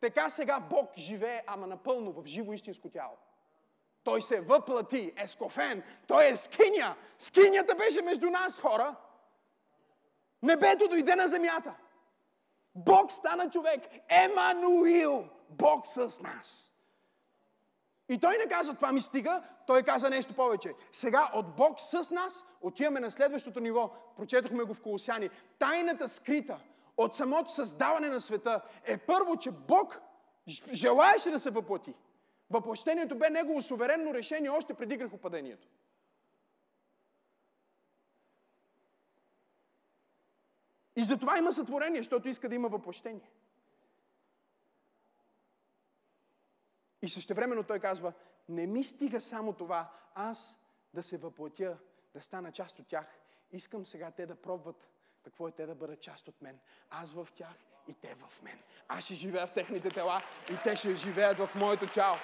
[0.00, 3.16] така сега Бог живее, ама напълно в живо истинско тяло.
[4.04, 5.82] Той се въплати, ескофен.
[6.06, 6.96] Той е скиня.
[7.18, 8.96] Скинята беше между нас, хора.
[10.42, 11.74] Небето дойде на земята.
[12.74, 13.82] Бог стана човек.
[14.08, 15.28] Емануил.
[15.48, 16.72] Бог с нас.
[18.08, 20.74] И той не каза, това ми стига, той каза нещо повече.
[20.92, 23.90] Сега от Бог с нас отиваме на следващото ниво.
[24.16, 25.30] Прочетохме го в Колосяни.
[25.58, 26.60] Тайната скрита
[26.96, 30.00] от самото създаване на света е първо, че Бог
[30.72, 31.94] желаеше да се въплати.
[32.50, 35.68] Въплъщението бе негово суверенно решение още преди грехопадението.
[40.96, 43.30] И затова има сътворение, защото иска да има въплъщение.
[47.02, 48.12] И същевременно той казва,
[48.48, 51.78] не ми стига само това, аз да се въплатя,
[52.14, 53.06] да стана част от тях.
[53.52, 54.88] Искам сега те да пробват
[55.24, 56.58] какво е те да бъдат част от мен.
[56.90, 57.54] Аз в тях
[57.88, 58.58] и те в мен.
[58.88, 62.16] Аз ще живея в техните тела и те ще живеят в моето тяло.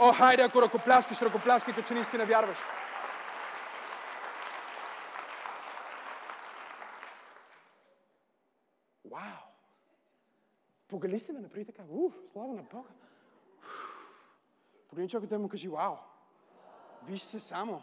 [0.00, 2.58] О, хайде, ако ръкопляскаш, ръкопляскай, като че наистина вярваш.
[9.04, 9.20] Вау!
[10.88, 11.82] Погали се ме, направи така.
[11.88, 12.88] Уф, слава на Бога.
[14.88, 15.96] Погледни човекът му кажи, вау,
[17.02, 17.82] виж се само.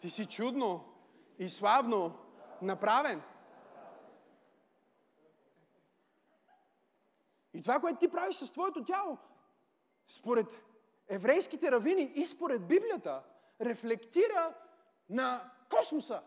[0.00, 0.84] Ти си чудно
[1.38, 2.18] и славно
[2.62, 3.22] направен.
[7.54, 9.18] И това, което ти правиш с твоето тяло,
[10.08, 10.46] според
[11.08, 13.22] еврейските равини и според Библията,
[13.60, 14.54] рефлектира
[15.08, 16.22] на космоса.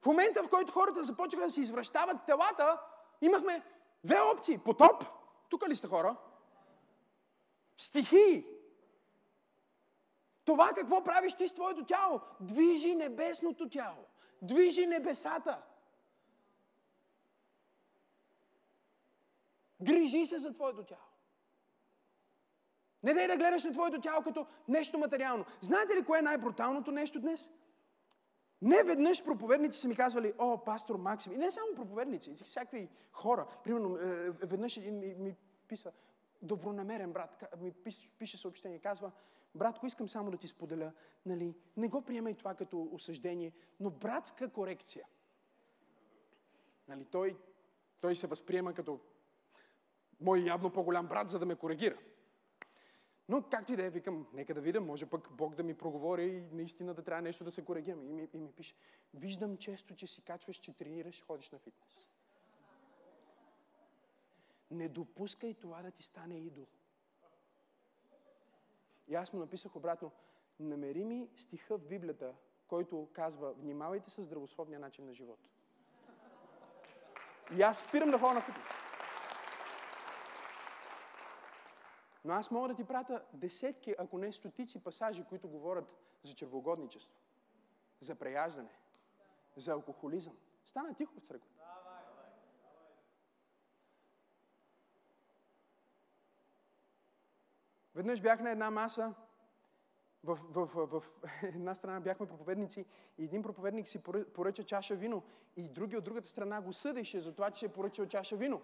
[0.00, 2.80] В момента, в който хората започнаха да се извръщават телата,
[3.20, 3.62] имахме
[4.04, 4.58] две опции.
[4.58, 5.04] Потоп,
[5.48, 6.16] тук ли сте хора?
[7.78, 8.44] Стихии.
[10.44, 12.20] Това какво правиш ти с твоето тяло?
[12.40, 14.04] Движи небесното тяло.
[14.42, 15.62] Движи небесата.
[19.82, 21.00] Грижи се за твоето тяло.
[23.02, 25.44] Не дай да гледаш на твоето тяло като нещо материално.
[25.60, 27.50] Знаете ли кое е най-бруталното нещо днес?
[28.62, 31.32] Не веднъж проповедници са ми казвали, о, пастор Максим.
[31.32, 33.46] И не само проповедници, всякакви хора.
[33.64, 35.36] Примерно, е, веднъж един ми, ми
[35.68, 35.92] писа,
[36.42, 39.12] добронамерен брат, ми пише, пише съобщение, казва,
[39.54, 40.92] братко, искам само да ти споделя,
[41.26, 45.06] нали, не го приемай това като осъждение, но братска корекция.
[46.88, 47.36] Нали, той,
[48.00, 49.00] той се възприема като
[50.20, 51.98] мой явно по-голям брат, за да ме коригира.
[53.28, 56.24] Но както и да е, викам, нека да видя, може пък Бог да ми проговори
[56.24, 58.04] и наистина да трябва нещо да се коригираме.
[58.04, 58.74] И ми, и ми пише,
[59.14, 62.06] виждам често, че си качваш, че тренираш, ходиш на фитнес.
[64.70, 66.66] Не допускай това да ти стане идол.
[69.08, 70.12] И аз му написах обратно,
[70.60, 72.34] намери ми стиха в Библията,
[72.68, 75.38] който казва, внимавайте с здравословния начин на живот.
[77.56, 78.66] И аз спирам да ходя на фитнес.
[82.24, 87.16] Но аз мога да ти пратя десетки, ако не стотици пасажи, които говорят за червогодничество,
[88.00, 88.70] за преяждане,
[89.56, 90.36] за алкохолизъм.
[90.64, 91.57] Стана тихо в църквата.
[97.98, 99.14] Веднъж бях на една маса,
[100.24, 101.02] в, в, в, в
[101.42, 102.86] една страна бяхме проповедници
[103.18, 104.02] и един проповедник си
[104.34, 105.22] поръча чаша вино
[105.56, 108.62] и други от другата страна го съдеше за това, че е поръчал чаша вино.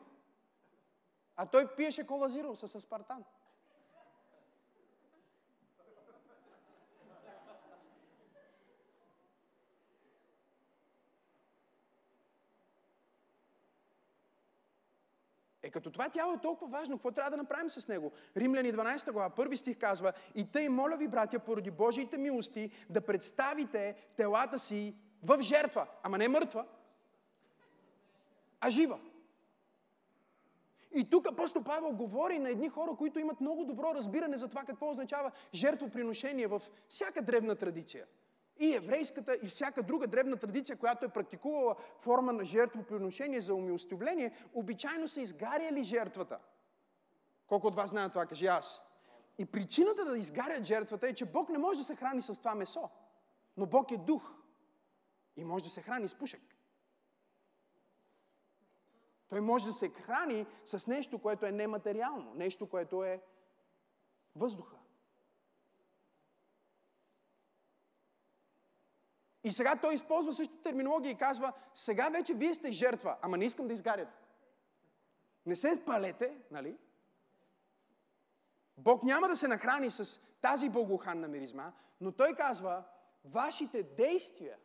[1.37, 3.25] А той пиеше кола зиро с аспартан.
[15.75, 18.13] Като това тяло е толкова важно, какво трябва да направим с него?
[18.37, 23.01] Римляни 12 глава, първи стих казва, и тъй моля ви, братя, поради Божиите милости, да
[23.01, 26.67] представите телата си в жертва, ама не мъртва,
[28.61, 28.99] а жива.
[30.95, 34.63] И тук апостол Павел говори на едни хора, които имат много добро разбиране за това
[34.65, 38.07] какво означава жертвоприношение в всяка древна традиция.
[38.59, 44.33] И еврейската, и всяка друга древна традиция, която е практикувала форма на жертвоприношение за умилостивление,
[44.55, 46.39] обичайно са изгаряли жертвата.
[47.47, 48.91] Колко от вас знаят това, кажи аз.
[49.39, 52.55] И причината да изгарят жертвата е, че Бог не може да се храни с това
[52.55, 52.91] месо.
[53.57, 54.35] Но Бог е дух.
[55.37, 56.43] И може да се храни с пушек.
[59.29, 62.35] Той може да се храни с нещо, което е нематериално.
[62.35, 63.21] Нещо, което е
[64.37, 64.77] въздуха.
[69.45, 73.45] И сега той използва същата терминология и казва, сега вече вие сте жертва, ама не
[73.45, 74.15] искам да изгаряте.
[75.47, 76.77] Не се палете, нали?
[78.79, 82.85] Бог няма да се нахрани с тази богоханна миризма, но той казва,
[83.25, 84.57] вашите действия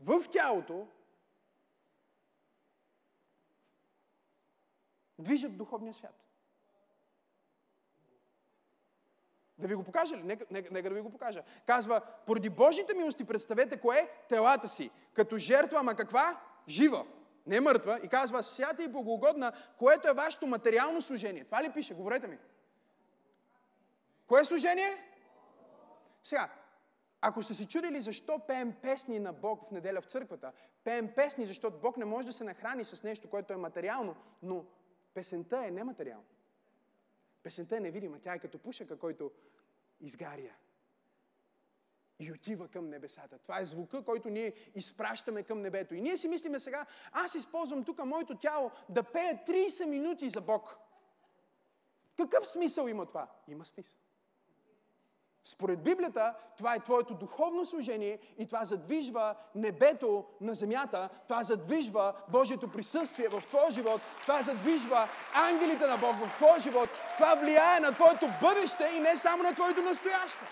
[0.00, 0.88] в тялото
[5.18, 6.24] движат духовния свят.
[9.64, 10.22] Да ви го покажа ли?
[10.22, 11.42] Нека, нека, нека да ви го покажа.
[11.66, 14.10] Казва, поради Божите милости представете кое?
[14.28, 14.90] Телата си.
[15.14, 16.40] Като жертва, ама каква?
[16.68, 17.06] Жива.
[17.46, 18.00] Не мъртва.
[18.02, 21.44] И казва, свята и богоугодна, което е вашето материално служение.
[21.44, 21.94] Това ли пише?
[21.94, 22.38] Говорете ми.
[24.26, 24.96] Кое е служение?
[26.22, 26.50] Сега,
[27.20, 30.52] ако сте се чудили защо пеем песни на Бог в неделя в църквата,
[30.84, 34.64] пеем песни, защото Бог не може да се нахрани с нещо, което е материално, но
[35.14, 36.24] песента е нематериална.
[37.42, 39.30] Песента е невидима, тя е като пушека, който
[40.00, 40.54] изгаря
[42.18, 43.38] и отива към небесата.
[43.38, 45.94] Това е звука, който ние изпращаме към небето.
[45.94, 50.40] И ние си мислиме сега, аз използвам тук моето тяло да пее 30 минути за
[50.40, 50.76] Бог.
[52.16, 53.28] Какъв смисъл има това?
[53.48, 53.98] Има смисъл.
[55.44, 62.14] Според Библията, това е твоето духовно служение и това задвижва небето на земята, това задвижва
[62.28, 67.80] Божието присъствие в твоя живот, това задвижва ангелите на Бог в твоя живот, това влияе
[67.80, 70.44] на твоето бъдеще и не само на твоето настояще.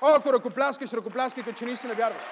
[0.00, 2.22] О, ако ръкопляскаш, ръкопляскай, като че наистина вярваш.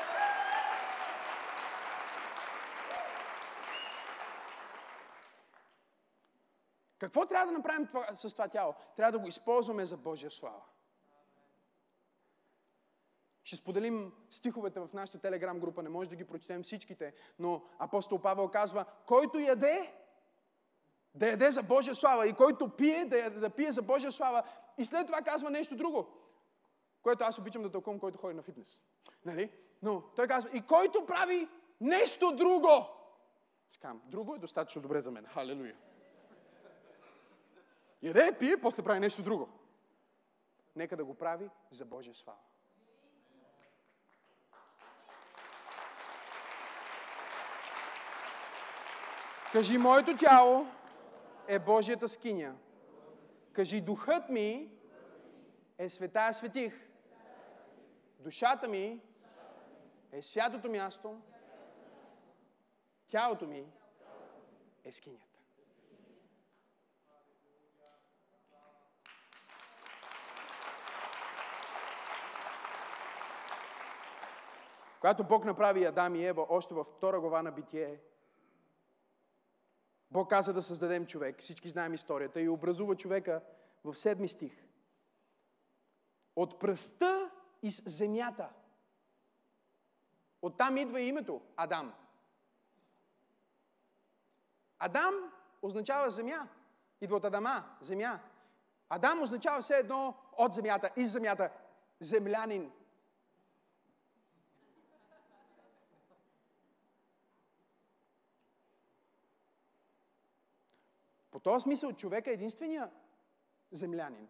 [6.99, 8.74] Какво трябва да направим това, с това тяло?
[8.97, 10.61] Трябва да го използваме за Божия слава.
[13.55, 18.18] Ще споделим стиховете в нашата телеграм група, не може да ги прочетем всичките, но апостол
[18.18, 19.94] Павел казва, който яде,
[21.14, 24.42] да яде за Божия слава и който пие, да, яде, да пие за Божия слава.
[24.78, 26.09] И след това казва нещо друго.
[27.02, 28.80] което аз обичам да тълкувам, който ходи на фитнес.
[29.24, 29.52] Нали?
[29.82, 31.48] Но той казва, и който прави
[31.80, 32.86] нещо друго.
[33.70, 35.26] Скам, друго е достатъчно добре за мен.
[35.26, 35.76] Халелуя.
[38.02, 39.48] Яде, пие, после прави нещо друго.
[40.76, 42.38] Нека да го прави за Божия слава.
[49.55, 50.66] Кажи, моето тяло
[51.48, 52.55] е Божията скиня.
[53.52, 54.70] Кажи, духът ми
[55.78, 56.74] е светая светих.
[58.18, 59.00] Душата ми
[60.12, 61.20] е святото място.
[63.09, 63.66] Тялото ми
[64.84, 65.38] е скинята.
[75.00, 77.98] Когато Бог направи Адам и Ева още във втора глава на Битие,
[80.14, 81.40] Бог каза да създадем човек.
[81.40, 82.40] Всички знаем историята.
[82.40, 83.40] И образува човека
[83.84, 84.64] в седми стих.
[86.36, 87.30] От пръста
[87.62, 88.48] из земята.
[90.42, 91.94] Оттам идва и името Адам.
[94.78, 95.14] Адам
[95.62, 96.48] означава земя.
[97.00, 98.20] Идва от Адама, земя.
[98.88, 101.50] Адам означава все едно от земята, из земята,
[102.00, 102.72] землянин.
[111.45, 112.90] Този смисъл човек е единствения
[113.72, 114.28] землянин.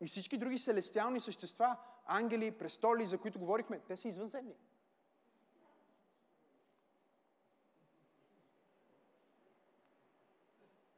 [0.00, 4.54] И всички други селестиални същества, ангели, престоли, за които говорихме, те са извънземни.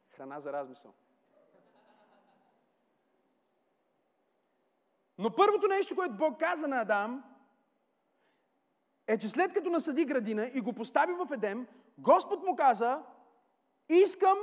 [0.08, 0.94] Храна за размисъл.
[5.18, 7.24] Но първото нещо, което Бог каза на Адам,
[9.06, 11.66] е, че след като насъди градина и го постави в Едем,
[11.98, 13.02] Господ му каза,
[13.88, 14.38] искам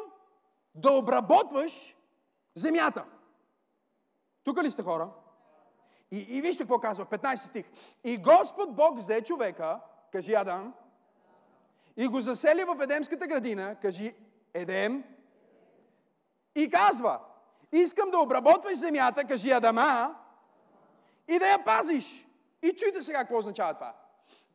[0.76, 1.96] да обработваш
[2.56, 3.06] земята.
[4.44, 5.10] Тук ли сте хора?
[6.12, 7.66] И, и вижте какво казва, 15 стих.
[8.04, 9.80] И Господ Бог взе човека,
[10.12, 10.74] кажи Адам,
[11.98, 14.16] и го засели в Едемската градина, кажи
[14.54, 15.04] Едем,
[16.56, 17.20] и казва,
[17.72, 20.16] искам да обработваш земята, кажи Адама,
[21.28, 22.28] и да я пазиш.
[22.62, 23.96] И чуйте сега какво означава това.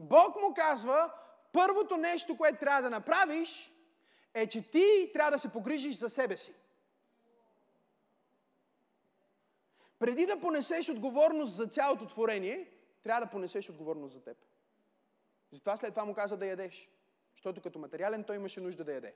[0.01, 1.11] Бог му казва,
[1.53, 3.76] първото нещо, което трябва да направиш,
[4.37, 6.53] е, че ти трябва да се погрижиш за себе си.
[9.99, 12.71] Преди да понесеш отговорност за цялото творение,
[13.03, 14.37] трябва да понесеш отговорност за теб.
[15.51, 16.91] Затова след това му каза да ядеш.
[17.35, 19.15] Защото като материален той имаше нужда да яде.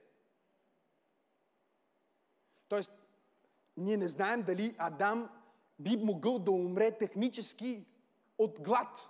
[2.67, 3.09] Тоест,
[3.77, 5.29] ние не знаем дали Адам
[5.79, 7.85] би могъл да умре технически
[8.37, 9.09] от глад.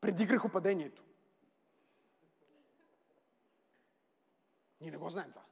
[0.00, 1.01] Преди грехопадението.
[4.82, 5.42] Ние не го знаем това.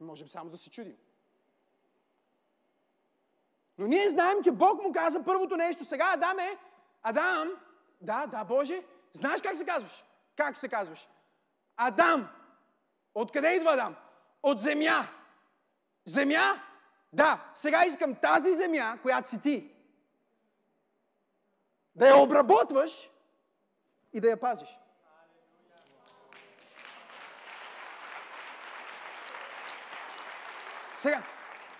[0.00, 0.96] Можем само да се чудим.
[3.78, 5.84] Но ние знаем, че Бог му каза първото нещо.
[5.84, 6.58] Сега Адам е,
[7.02, 7.48] Адам,
[8.00, 10.04] да, да, Боже, знаеш как се казваш?
[10.36, 11.08] Как се казваш?
[11.76, 12.28] Адам.
[13.14, 13.96] Откъде идва Адам?
[14.42, 15.08] От земя.
[16.06, 16.62] Земя?
[17.12, 19.70] Да, сега искам тази земя, която си ти,
[21.94, 23.10] да я обработваш
[24.12, 24.78] и да я пазиш.
[31.04, 31.22] Сега,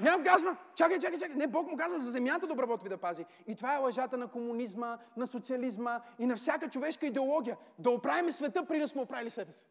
[0.00, 1.36] някой казва, чакай, чакай, чакай.
[1.36, 3.24] Не, Бог му казва за земята да обработва и да пази.
[3.46, 7.56] И това е лъжата на комунизма, на социализма и на всяка човешка идеология.
[7.78, 9.66] Да оправим света, преди да сме оправили себе си.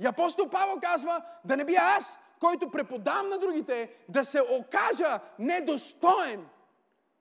[0.00, 5.20] И апостол Павел казва, да не би аз, който преподам на другите, да се окажа
[5.38, 6.48] недостоен,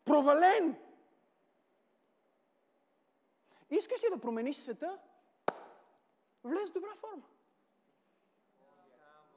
[0.05, 0.75] провален.
[3.71, 4.97] Искаш ли да промениш света?
[6.43, 7.23] Влез в добра форма.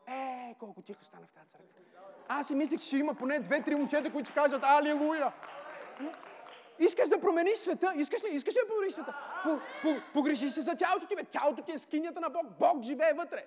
[0.08, 1.68] Е, колко тихо стана в тази църква.
[2.28, 5.32] Аз си мислех, че има поне две-три момчета, които ще кажат Алилуя.
[6.78, 7.92] Искаш да промениш света?
[7.96, 8.28] Искаш ли?
[8.28, 9.14] Искаш ли да промениш света?
[9.42, 11.24] По, по, погрежи се за тялото ти, бе.
[11.24, 12.46] Тялото ти е скинята на Бог.
[12.58, 13.46] Бог живее вътре.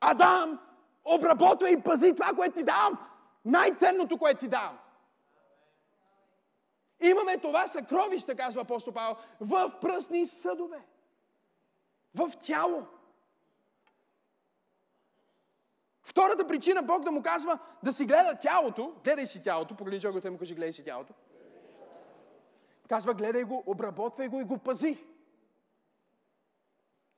[0.00, 0.60] Адам,
[1.04, 2.98] обработвай и пази това, което ти давам.
[3.44, 4.78] Най-ценното, което ти давам.
[7.00, 10.82] Имаме това съкровище, казва апостол Павел, в пръсни съдове.
[12.14, 12.86] В тяло.
[16.16, 20.32] Втората причина Бог да му казва да си гледа тялото, гледай си тялото, погледни човекът
[20.32, 21.14] му кажи, гледай си тялото.
[22.88, 25.04] Казва, гледай го, обработвай го и го пази.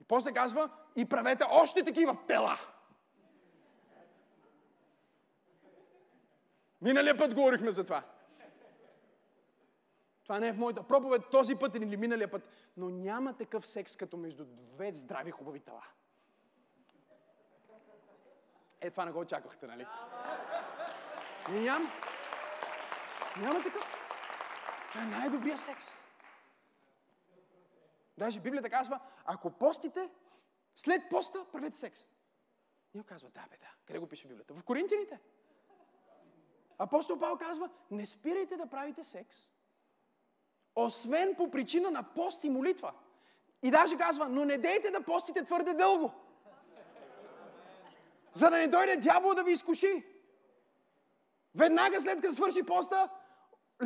[0.00, 2.58] И после казва, и правете още такива тела.
[6.82, 8.02] Миналия път говорихме за това.
[10.22, 12.42] Това не е в моята проповед този път или миналия път.
[12.76, 15.84] Но няма такъв секс като между две здрави хубави тела.
[18.80, 19.86] Е, това не го очаквахте, нали?
[21.50, 21.88] Няма.
[23.36, 23.98] Няма такъв.
[24.88, 25.86] Това е най-добрия секс.
[28.18, 30.10] Даже Библията казва, ако постите,
[30.76, 32.08] след поста правете секс.
[32.94, 33.70] И казва, да бе, да.
[33.86, 34.54] Къде го пише Библията?
[34.54, 35.20] В Коринтините.
[36.78, 39.36] Апостол Павел казва, не спирайте да правите секс,
[40.76, 42.92] освен по причина на пост и молитва.
[43.62, 46.12] И даже казва, но не дейте да постите твърде дълго.
[48.32, 50.04] За да не дойде дявол да ви изкуши.
[51.54, 53.08] Веднага след като свърши поста,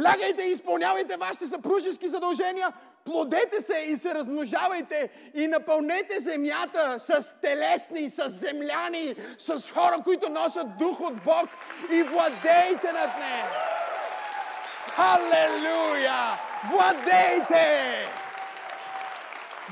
[0.05, 2.72] лягайте и изпълнявайте вашите съпружески задължения,
[3.05, 10.30] плодете се и се размножавайте и напълнете земята с телесни, с земляни, с хора, които
[10.30, 11.49] носят дух от Бог
[11.90, 13.47] и владейте над нея.
[14.95, 16.38] Халелуя!
[16.70, 18.09] Владейте!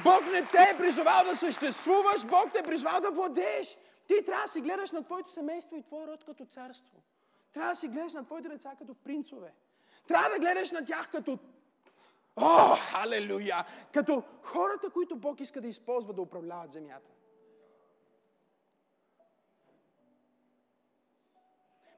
[0.04, 3.76] Бог не те е призвал да съществуваш, Бог те е призвал да владееш.
[4.10, 7.02] Ти трябва да си гледаш на твоето семейство и твой род като царство.
[7.52, 9.54] Трябва да си гледаш на твоите деца като принцове.
[10.08, 11.38] Трябва да гледаш на тях като
[12.36, 13.66] О, халелуя!
[13.94, 17.10] Като хората, които Бог иска да използва да управляват земята.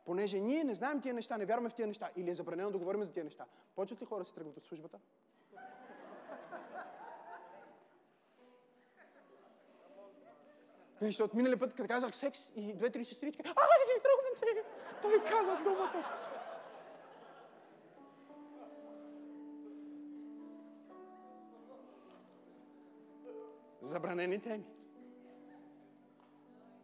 [0.04, 2.78] Понеже ние не знаем тия неща, не вярваме в тия неща, или е забранено да
[2.78, 3.44] говорим за тия неща,
[3.74, 4.98] почват ли хора да се тръгват от службата?
[11.02, 13.52] Защото минали път, като казах секс и две-три сестрички, ай,
[14.02, 14.64] тръгвам се!
[15.02, 16.04] Той каза думата
[23.82, 24.64] Забранени теми.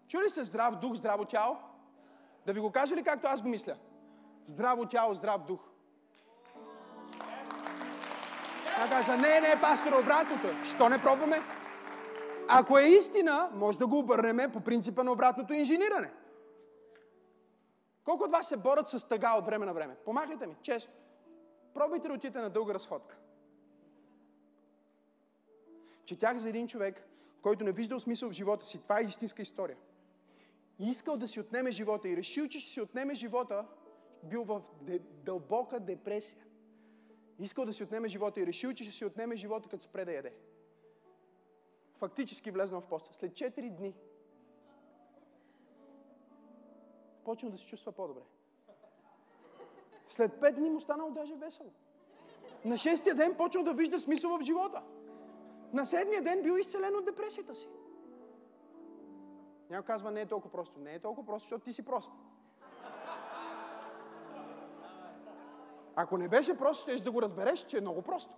[0.09, 1.57] Чули сте здрав дух, здраво тяло?
[2.47, 3.77] Да ви го кажа ли както аз го мисля?
[4.45, 5.61] Здраво тяло, здрав дух.
[8.77, 10.49] Тя каза, не, не, пастор, обратното.
[10.75, 11.58] Що не пробваме?
[12.49, 16.13] Ако е истина, може да го обърнем по принципа на обратното инжениране.
[18.05, 19.97] Колко от вас се борят с тъга от време на време?
[20.05, 20.93] Помагайте ми, често.
[21.75, 23.17] Пробайте да отидете на дълга разходка.
[26.05, 27.09] Четях за един човек,
[27.43, 28.83] който не виждал смисъл в живота си.
[28.83, 29.77] Това е истинска история.
[30.79, 33.67] И искал да си отнеме живота и решил, че ще си отнеме живота,
[34.23, 34.63] бил в
[35.25, 36.45] дълбока депресия.
[37.39, 40.13] Искал да си отнеме живота и решил, че ще си отнеме живота, като спре да
[40.13, 40.33] яде.
[41.99, 43.15] Фактически влезнал в поста.
[43.15, 43.95] След 4 дни
[47.25, 48.23] почнал да се чувства по-добре.
[50.11, 51.71] След 5 дни му станало даже весело.
[52.65, 54.83] На шестия ден почнал да вижда смисъл в живота.
[55.73, 57.69] На седмия ден бил изцелен от депресията си.
[59.71, 60.81] Някой казва, не е толкова просто.
[60.81, 62.13] Не е толкова просто, защото ти си прост.
[65.97, 68.37] Ако не беше просто, ще да го разбереш, че е много просто.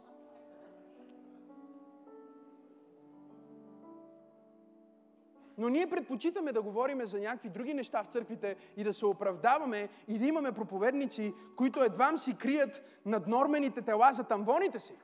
[5.61, 9.89] Но ние предпочитаме да говорим за някакви други неща в църквите и да се оправдаваме
[10.09, 14.95] и да имаме проповедници, които едвам си крият наднормените тела за тамвоните си.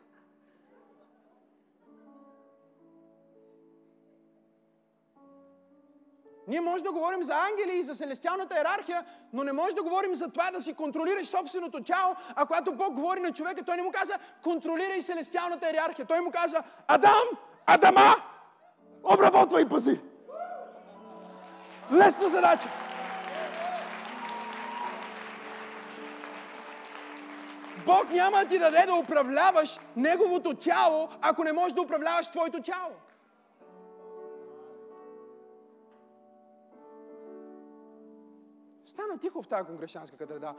[6.49, 10.15] Ние може да говорим за ангели и за селестиалната иерархия, но не може да говорим
[10.15, 13.83] за това да си контролираш собственото тяло, а когато Бог говори на човека, той не
[13.83, 16.07] му каза контролирай селестиалната иерархия.
[16.07, 17.29] Той му каза Адам,
[17.67, 18.17] Адама,
[19.05, 20.01] обработвай пази.
[21.93, 22.68] Лесна задача.
[27.87, 32.62] Бог няма да ти даде да управляваш Неговото тяло, ако не можеш да управляваш твоето
[32.62, 32.93] тяло.
[38.87, 40.55] Стана тихо в тази конгрешанска катедра.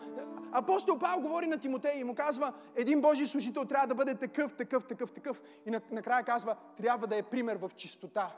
[0.52, 4.56] Апостол Павел говори на Тимотей и му казва, един Божий служител трябва да бъде такъв,
[4.56, 5.42] такъв, такъв, такъв.
[5.66, 8.32] И накрая казва, трябва да е пример в чистота.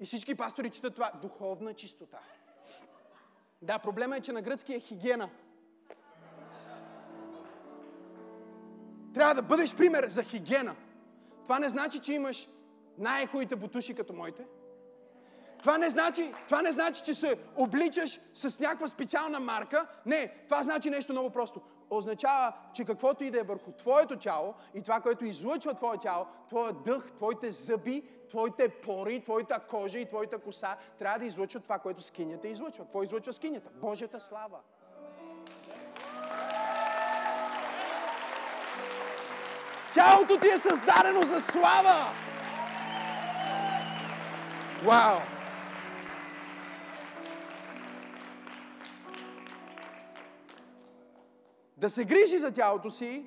[0.00, 1.12] И всички пастори четат това.
[1.22, 2.18] Духовна чистота.
[3.62, 5.30] Да, проблема е, че на гръцки е хигиена.
[9.14, 10.76] Трябва да бъдеш пример за хигиена.
[11.42, 12.48] Това не значи, че имаш
[12.98, 14.46] най-хубавите бутуши като моите.
[15.58, 19.86] Това не, значи, това не значи, че се обличаш с някаква специална марка.
[20.06, 21.60] Не, това значи нещо много просто.
[21.90, 26.26] Означава, че каквото и да е върху твоето тяло и това, което излъчва твое тяло,
[26.48, 31.78] твоя дъх, твоите зъби, твоите пори, твоята кожа и твоята коса, трябва да излъчват това,
[31.78, 32.84] което скинята излъчва.
[32.84, 33.70] Какво излъчва скинята?
[33.74, 34.58] Божията слава.
[39.94, 42.06] Тялото ти е създадено за слава!
[44.84, 45.18] Вау!
[51.78, 53.26] да се грижи за тялото си,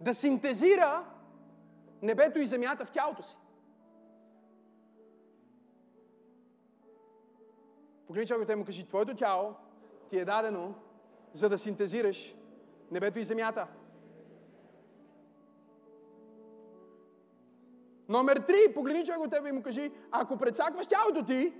[0.00, 1.04] да синтезира
[2.02, 3.36] небето и земята в тялото си.
[8.16, 9.54] Погледни човекът му кажи, твоето тяло
[10.10, 10.74] ти е дадено,
[11.32, 12.34] за да синтезираш
[12.90, 13.66] небето и земята.
[18.08, 21.52] Номер три, погледни човек от тебе и му кажи, ако прецакваш тялото ти,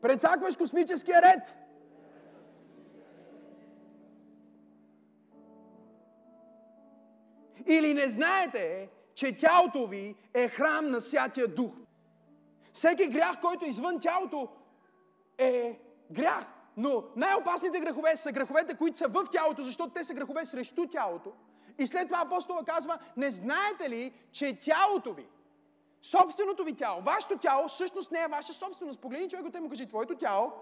[0.00, 1.54] прецакваш космическия ред.
[7.66, 11.85] Или не знаете, че тялото ви е храм на Святия Дух.
[12.76, 14.48] Всеки грях, който е извън тялото,
[15.38, 15.78] е
[16.10, 16.44] грях.
[16.76, 21.32] Но най-опасните грехове са греховете, които са в тялото, защото те са грехове срещу тялото.
[21.78, 25.26] И след това апостола казва, не знаете ли, че тялото ви,
[26.02, 29.00] собственото ви тяло, вашето тяло всъщност не е ваша собственост.
[29.00, 30.52] Погледни човек те му кажи, твоето тяло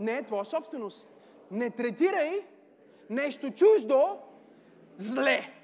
[0.00, 1.12] не е твоя собственост.
[1.50, 2.46] Не третирай
[3.10, 4.18] нещо чуждо
[4.98, 5.61] зле.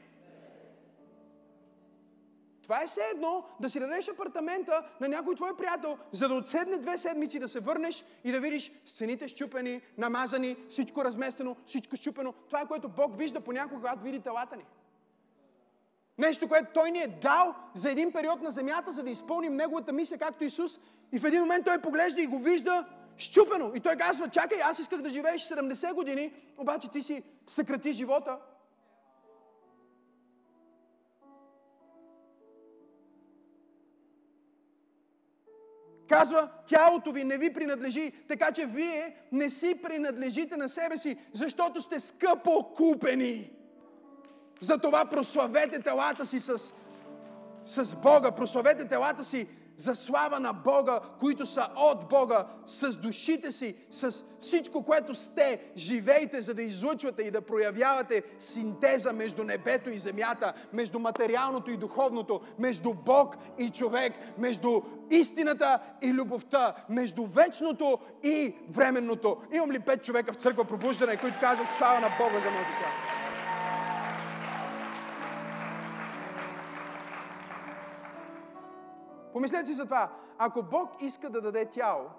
[2.69, 6.79] Това е все едно да си дадеш апартамента на някой твой приятел, за да отседне
[6.79, 12.33] две седмици да се върнеш и да видиш сцените щупени, намазани, всичко разместено, всичко щупено.
[12.33, 14.65] Това е което Бог вижда понякога, когато види телата ни.
[16.19, 19.93] Нещо, което Той ни е дал за един период на земята, за да изпълним Неговата
[19.93, 20.81] мисия, както Исус.
[21.13, 22.85] И в един момент Той поглежда и го вижда
[23.17, 23.73] щупено.
[23.75, 28.39] И Той казва, чакай, аз исках да живееш 70 години, обаче ти си съкрати живота
[36.09, 41.19] Казва, тялото ви не ви принадлежи, така че вие не си принадлежите на себе си,
[41.33, 43.51] защото сте скъпо купени.
[44.61, 46.75] Затова прославете телата си с,
[47.65, 49.47] с Бога, прославете телата си
[49.79, 55.61] за слава на Бога, които са от Бога, с душите си, с всичко, което сте.
[55.77, 61.77] Живейте, за да излъчвате и да проявявате синтеза между небето и земята, между материалното и
[61.77, 69.37] духовното, между Бог и човек, между истината и любовта, между вечното и временното.
[69.53, 73.08] Имам ли пет човека в църква пробуждане, които казват слава на Бога за моето тяло?
[79.39, 80.13] Помислете за това.
[80.39, 82.11] Ако Бог иска да даде тяло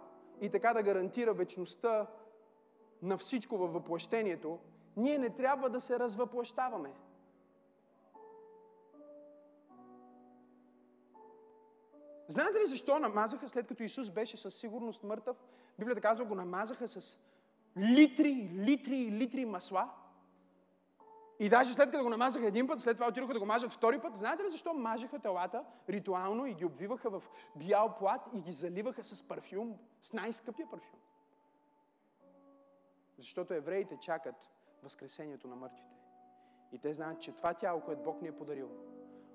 [0.42, 2.08] и така да гарантира вечността
[3.02, 4.60] на всичко във въплъщението,
[4.98, 6.94] ние не трябва да се развъплъщаваме.
[12.28, 15.38] Знаете ли защо намазаха, след като Исус беше със сигурност мъртъв?
[15.80, 17.20] Библията казва, го намазаха с
[17.78, 19.90] литри, литри, литри масла.
[21.40, 24.02] И даже след като го намазаха един път, след това отидоха да го мажат втори
[24.02, 24.18] път.
[24.18, 27.24] Знаете ли защо мажеха телата ритуално и ги обвиваха в
[27.56, 31.00] бял плат и ги заливаха с парфюм, с най-скъпия парфюм?
[33.18, 34.36] Защото евреите чакат
[34.84, 35.96] възкресението на мъртвите.
[36.72, 38.70] И те знаят, че това тяло, което Бог ни е подарил,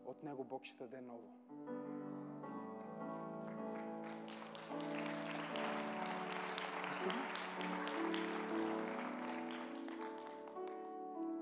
[0.05, 1.29] от него Бог ще даде ново.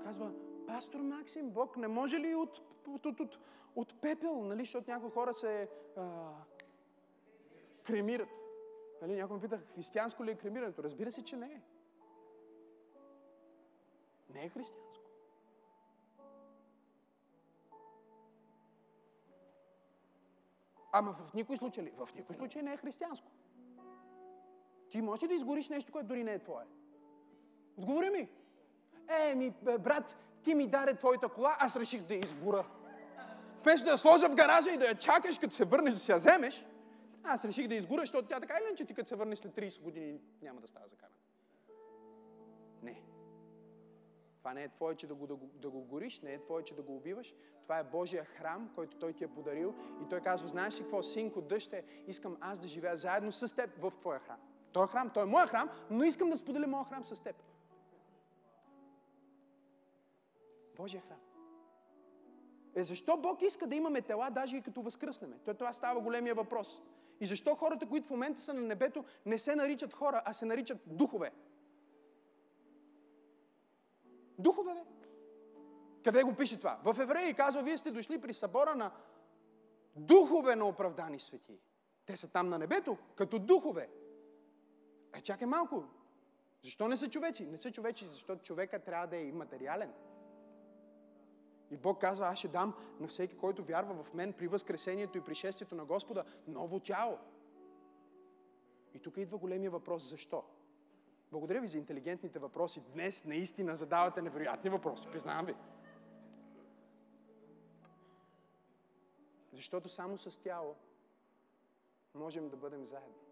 [0.03, 0.31] Казва,
[0.67, 3.37] пастор Максим, Бог не може ли от, от, от, от,
[3.75, 6.31] от пепел, нали, защото някои хора се а,
[7.83, 8.29] кремират.
[9.01, 10.83] Нали, някой ме пита, християнско ли е кремирането?
[10.83, 11.61] Разбира се, че не е.
[14.33, 15.03] Не е християнско.
[20.91, 21.91] Ама в никой случай ли?
[21.97, 23.27] В никой случай не е християнско.
[24.89, 26.65] Ти можеш да изгориш нещо, което дори не е твое?
[27.77, 28.29] Отговори ми.
[29.07, 32.65] Е, ми, брат, ти ми даде твоята кола, аз реших да я изгора.
[33.63, 36.11] Вместо да я сложа в гаража и да я чакаш, като се върнеш да си
[36.11, 36.65] я вземеш,
[37.23, 39.51] аз реших да я изгора, защото тя така или че ти като се върнеш след
[39.51, 41.15] 30 години няма да става за каране.
[42.83, 43.01] Не.
[44.39, 46.63] Това не е твое, че да го, да, го, да го гориш, не е твое,
[46.63, 47.33] че да го убиваш.
[47.63, 49.73] Това е Божия храм, който Той ти е подарил.
[50.05, 53.69] И Той казва, знаеш ли какво, синко, дъще, искам аз да живея заедно с теб
[53.79, 54.39] в твоя храм.
[54.71, 57.35] Той е храм, той е моя храм, но искам да споделя моя храм с теб.
[60.83, 61.19] Божия храм.
[62.75, 65.37] Е, защо Бог иска да имаме тела, даже и като възкръснеме?
[65.45, 66.81] То, това става големия въпрос.
[67.19, 70.45] И защо хората, които в момента са на небето, не се наричат хора, а се
[70.45, 71.31] наричат духове?
[74.39, 74.81] Духове, бе.
[76.03, 76.79] Къде го пише това?
[76.83, 78.91] В Евреи казва, вие сте дошли при събора на
[79.95, 81.59] духове на оправдани свети.
[82.05, 83.89] Те са там на небето, като духове.
[85.13, 85.83] Е, чакай малко.
[86.63, 87.45] Защо не са човеци?
[87.45, 89.93] Не са човечи, защото човека трябва да е иматериален.
[91.71, 95.21] И Бог казва, аз ще дам на всеки, който вярва в мен при възкресението и
[95.21, 97.17] пришествието на Господа, ново тяло.
[98.93, 100.43] И тук идва големия въпрос, защо?
[101.31, 102.81] Благодаря ви за интелигентните въпроси.
[102.93, 105.55] Днес наистина задавате невероятни въпроси, признавам ви.
[109.51, 110.75] Защото само с тяло
[112.15, 113.22] можем да бъдем заедно.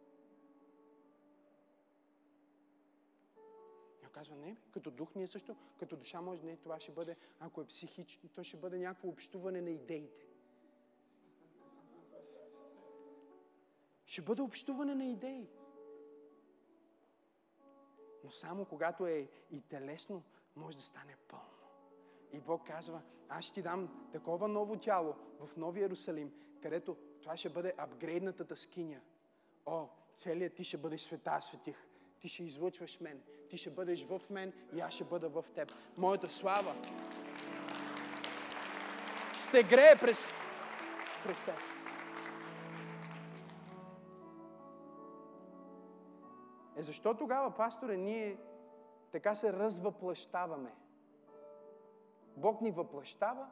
[4.12, 7.66] Казва, не, като дух ние също, като душа може, не, това ще бъде, ако е
[7.66, 10.26] психично, то ще бъде някакво общуване на идеите.
[14.06, 15.50] Ще бъде общуване на идеи.
[18.24, 20.24] Но само когато е и телесно,
[20.56, 21.46] може да стане пълно.
[22.34, 27.38] И Бог казва, аз ще ти дам такова ново тяло в Новия Иерусалим, където това
[27.38, 29.02] ще бъде апгрейдната скиня.
[29.66, 31.88] О, целият ти ще бъде света, светих.
[32.20, 33.24] Ти ще излъчваш мен.
[33.52, 35.72] Ти ще бъдеш в мен и аз ще бъда в теб.
[35.98, 36.76] Моята слава
[39.48, 40.18] ще грее през,
[41.24, 41.56] през теб.
[46.76, 48.38] Е защо тогава, пасторе, ние
[49.12, 50.76] така се развъплащаваме?
[52.38, 53.48] Бог ни въплащава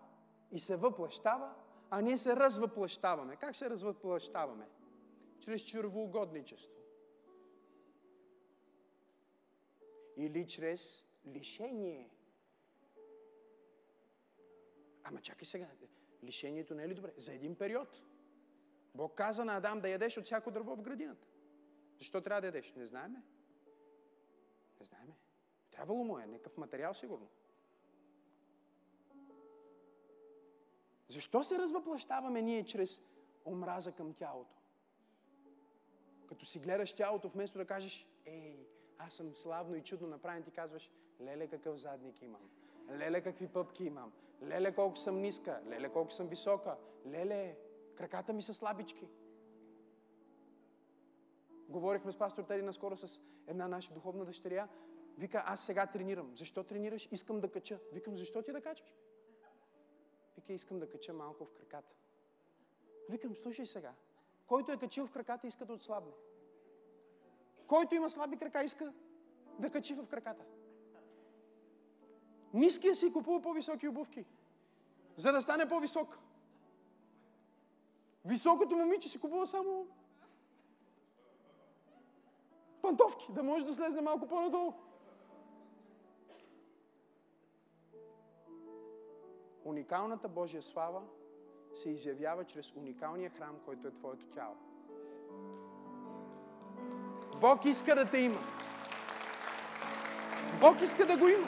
[0.52, 1.54] и се въплащава,
[1.89, 3.36] а ние се развъплащаваме.
[3.36, 4.68] Как се развъплащаваме?
[5.39, 6.79] Чрез червоугодничество.
[10.20, 12.10] Или чрез лишение.
[15.04, 15.68] Ама чакай сега,
[16.24, 17.14] лишението не е ли добре?
[17.18, 18.04] За един период.
[18.96, 21.28] Бог каза на Адам да ядеш от всяко дърво в градината.
[21.98, 22.74] Защо трябва да ядеш?
[22.76, 23.24] Не знаеме.
[24.80, 25.14] Не знаеме.
[25.72, 27.30] Трябвало му е, някакъв материал сигурно.
[31.08, 33.02] Защо се развъплащаваме ние чрез
[33.46, 34.56] омраза към тялото?
[36.28, 38.68] Като си гледаш тялото, вместо да кажеш, ей,
[39.00, 40.91] аз съм славно и чудно направен, ти казваш,
[41.22, 42.50] леле какъв задник имам,
[42.91, 46.78] леле какви пъпки имам, леле колко съм ниска, леле колко съм висока,
[47.08, 47.58] леле,
[47.95, 49.08] краката ми са слабички.
[51.70, 54.68] Говорихме с пастор Тери наскоро с една наша духовна дъщеря.
[55.18, 56.36] Вика, аз сега тренирам.
[56.36, 57.08] Защо тренираш?
[57.12, 57.80] Искам да кача.
[57.93, 58.93] Викам, защо ти да качаш?
[60.36, 61.95] Вика, искам да кача малко в краката.
[63.10, 63.93] Викам, слушай сега.
[64.47, 66.12] Който е качил в краката, иска да отслабне.
[67.70, 68.94] Който има слаби крака, иска
[69.60, 70.44] да качи в краката.
[72.54, 74.26] Ниския си купува по-високи обувки,
[75.18, 76.18] за да стане по-висок.
[78.26, 79.88] Високото момиче си купува само
[82.82, 84.74] пантовки, да може да слезне малко по-надолу.
[89.64, 91.02] Уникалната Божия слава
[91.74, 94.56] се изявява чрез уникалния храм, който е Твоето тяло.
[97.42, 98.40] Бог иска да те има.
[100.60, 101.48] Бог иска да го има.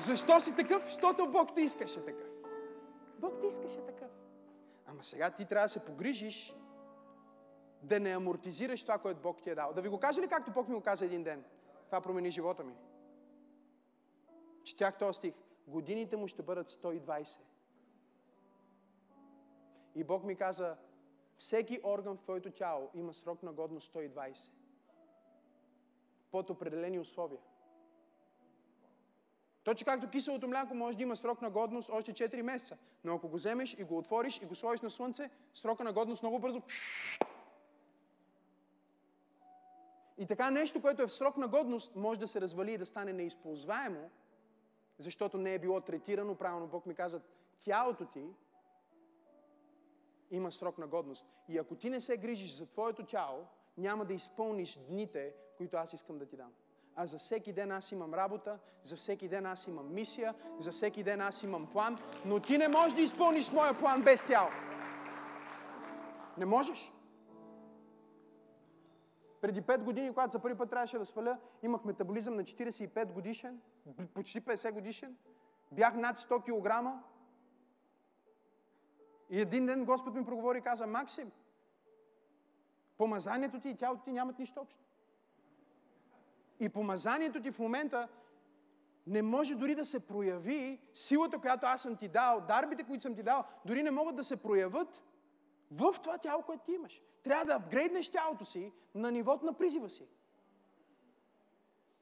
[0.00, 0.84] Защо си такъв?
[0.84, 2.28] Защото Бог те искаше такъв.
[3.18, 4.10] Бог ти искаше такъв.
[4.86, 6.54] Ама сега ти трябва да се погрижиш
[7.82, 9.72] да не амортизираш това, което Бог ти е дал.
[9.72, 11.44] Да ви го кажа ли както Бог ми го каза един ден?
[11.86, 12.74] Това промени живота ми.
[14.64, 15.34] Четях този стих.
[15.66, 17.38] Годините му ще бъдат 120.
[19.94, 20.76] И Бог ми каза,
[21.38, 24.50] всеки орган в твоето тяло има срок на годност 120.
[26.30, 27.40] Под определени условия.
[29.64, 32.76] Точно както киселото мляко може да има срок на годност още 4 месеца.
[33.04, 36.22] Но ако го вземеш и го отвориш и го сложиш на слънце, срока на годност
[36.22, 36.62] много бързо
[40.18, 42.86] И така нещо, което е в срок на годност, може да се развали и да
[42.86, 44.10] стане неизползваемо,
[44.98, 46.66] защото не е било третирано правилно.
[46.66, 47.20] Бог ми каза,
[47.64, 48.24] тялото ти
[50.30, 51.34] има срок на годност.
[51.48, 53.46] И ако ти не се грижиш за твоето тяло,
[53.78, 56.52] няма да изпълниш дните, които аз искам да ти дам.
[56.96, 61.02] А за всеки ден аз имам работа, за всеки ден аз имам мисия, за всеки
[61.02, 64.50] ден аз имам план, но ти не можеш да изпълниш моя план без тяло.
[66.38, 66.92] Не можеш.
[69.40, 73.60] Преди 5 години, когато за първи път трябваше да сваля, имах метаболизъм на 45 годишен,
[74.14, 75.16] почти 50 годишен.
[75.72, 76.92] Бях над 100 кг.
[79.30, 81.32] И един ден Господ ми проговори и каза, Максим,
[82.98, 84.80] помазанието ти и тялото ти нямат нищо общо.
[86.60, 88.08] И помазанието ти в момента
[89.06, 93.14] не може дори да се прояви, силата, която аз съм ти дал, дарбите, които съм
[93.14, 95.02] ти дал, дори не могат да се проявят
[95.70, 97.02] в това тяло, което ти имаш.
[97.22, 100.06] Трябва да апгрейднеш тялото си на нивото на призива си.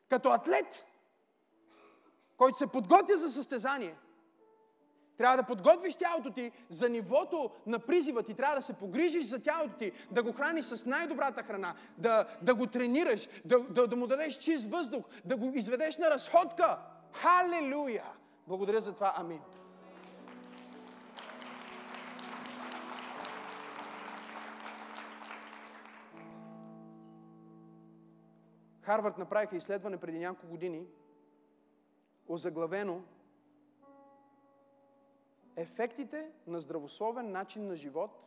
[0.09, 0.87] Като атлет,
[2.37, 3.97] който се подготвя за състезание,
[5.19, 8.35] трябва да подготвиш тялото ти за нивото на призива ти.
[8.35, 12.55] Трябва да се погрижиш за тялото ти, да го храниш с най-добрата храна, да, да
[12.55, 16.79] го тренираш, да, да, да му дадеш чист въздух, да го изведеш на разходка.
[17.13, 18.05] Халелуя!
[18.47, 19.15] Благодаря за това.
[19.17, 19.41] Амин.
[28.83, 30.87] Харвард направиха изследване преди няколко години,
[32.29, 33.03] озаглавено
[35.57, 38.25] Ефектите на здравословен начин на живот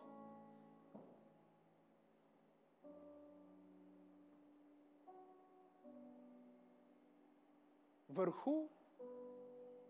[8.10, 8.68] върху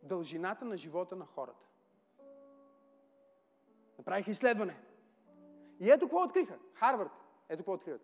[0.04, 1.66] дължината на живота на хората.
[3.98, 4.78] Направиха изследване.
[5.80, 6.58] И ето какво откриха.
[6.74, 7.12] Харвард.
[7.50, 8.02] Ето какво откриват.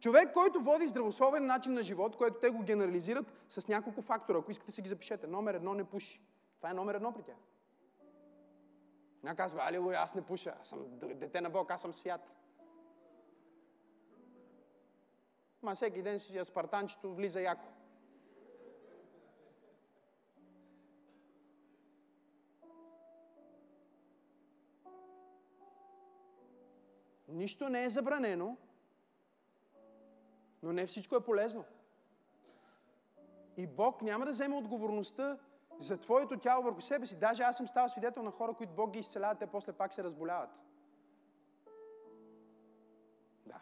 [0.00, 4.38] Човек, който води здравословен начин на живот, което те го генерализират с няколко фактора.
[4.38, 5.26] Ако искате си ги запишете.
[5.26, 6.20] Номер едно не пуши.
[6.56, 7.36] Това е номер едно при тях.
[9.22, 10.54] Ня казва, алилуя, аз не пуша.
[10.60, 12.32] Аз съм дете на Бог, аз съм свят.
[15.62, 17.64] Ма всеки ден си спартанчето влиза яко.
[27.28, 28.56] Нищо не е забранено,
[30.62, 31.64] но не всичко е полезно.
[33.56, 35.38] И Бог няма да вземе отговорността
[35.78, 37.18] за твоето тяло върху себе си.
[37.18, 40.04] Даже аз съм ставал свидетел на хора, които Бог ги изцеляват, те после пак се
[40.04, 40.50] разболяват.
[43.46, 43.60] Да.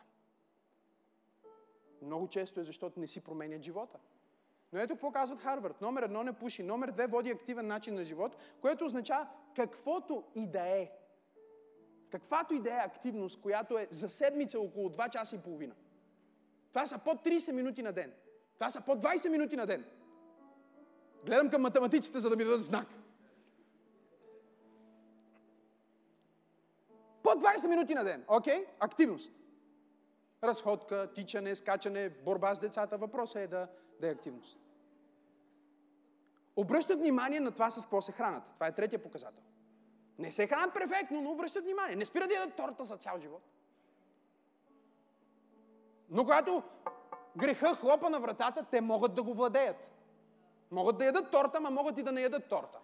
[2.02, 3.98] Много често е, защото не си променят живота.
[4.72, 5.80] Но ето какво казват Харвард.
[5.80, 6.62] Номер едно не пуши.
[6.62, 10.90] Номер две води активен начин на живот, което означава каквото и да е.
[12.10, 15.74] Каквато и да е активност, която е за седмица около 2 часа и половина.
[16.68, 18.12] Това са под 30 минути на ден.
[18.54, 19.84] Това са под 20 минути на ден.
[21.24, 22.86] Гледам към математиците, за да ми дадат знак.
[27.22, 28.24] По 20 минути на ден.
[28.28, 28.54] Окей?
[28.54, 28.66] Okay?
[28.80, 29.32] Активност.
[30.44, 32.98] Разходка, тичане, скачане, борба с децата.
[32.98, 33.68] Въпросът е да,
[34.00, 34.58] да е активност.
[36.56, 38.42] Обръщат внимание на това с какво се хранат.
[38.54, 39.42] Това е третия показател.
[40.18, 41.96] Не се хранят перфектно, но обръщат внимание.
[41.96, 43.42] Не спират да ядат торта за цял живот.
[46.10, 46.62] Но когато
[47.36, 49.90] греха хлопа на вратата, те могат да го владеят.
[50.70, 52.78] Могат да ядат торта, ма могат и да не ядат торта.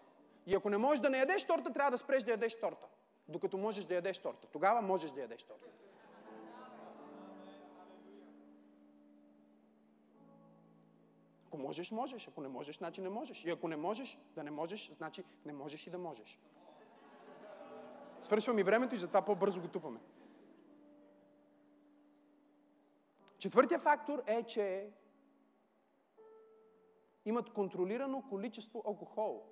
[0.46, 2.86] И ако не можеш да не ядеш торта, трябва да спреш да ядеш торта.
[3.28, 4.46] Докато можеш да ядеш торта.
[4.46, 5.66] Тогава можеш да ядеш торта.
[11.46, 12.28] Ако можеш, можеш.
[12.28, 13.44] Ако не можеш, значи не можеш.
[13.44, 16.40] И ако не можеш, да не можеш, значи не можеш и да можеш.
[18.20, 20.00] Свършва ми времето и затова по-бързо го тупаме.
[23.38, 24.90] Четвъртия фактор е, че
[27.24, 29.42] имат контролирано количество алкохол.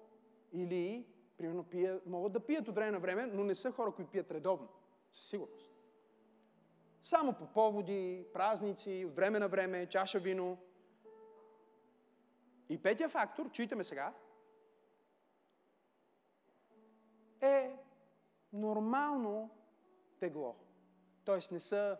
[0.52, 1.06] Или,
[1.38, 4.30] примерно, пия, могат да пият от време на време, но не са хора, които пият
[4.30, 4.68] редовно.
[5.12, 5.70] Със сигурност.
[7.04, 10.58] Само по поводи, празници, от време на време, чаша вино.
[12.68, 14.14] И петия фактор, чуйте ме сега,
[17.40, 17.76] е
[18.52, 19.50] нормално
[20.20, 20.56] тегло.
[21.24, 21.98] Тоест не са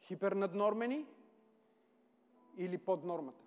[0.00, 1.06] хипернаднормени
[2.56, 3.43] или под нормата.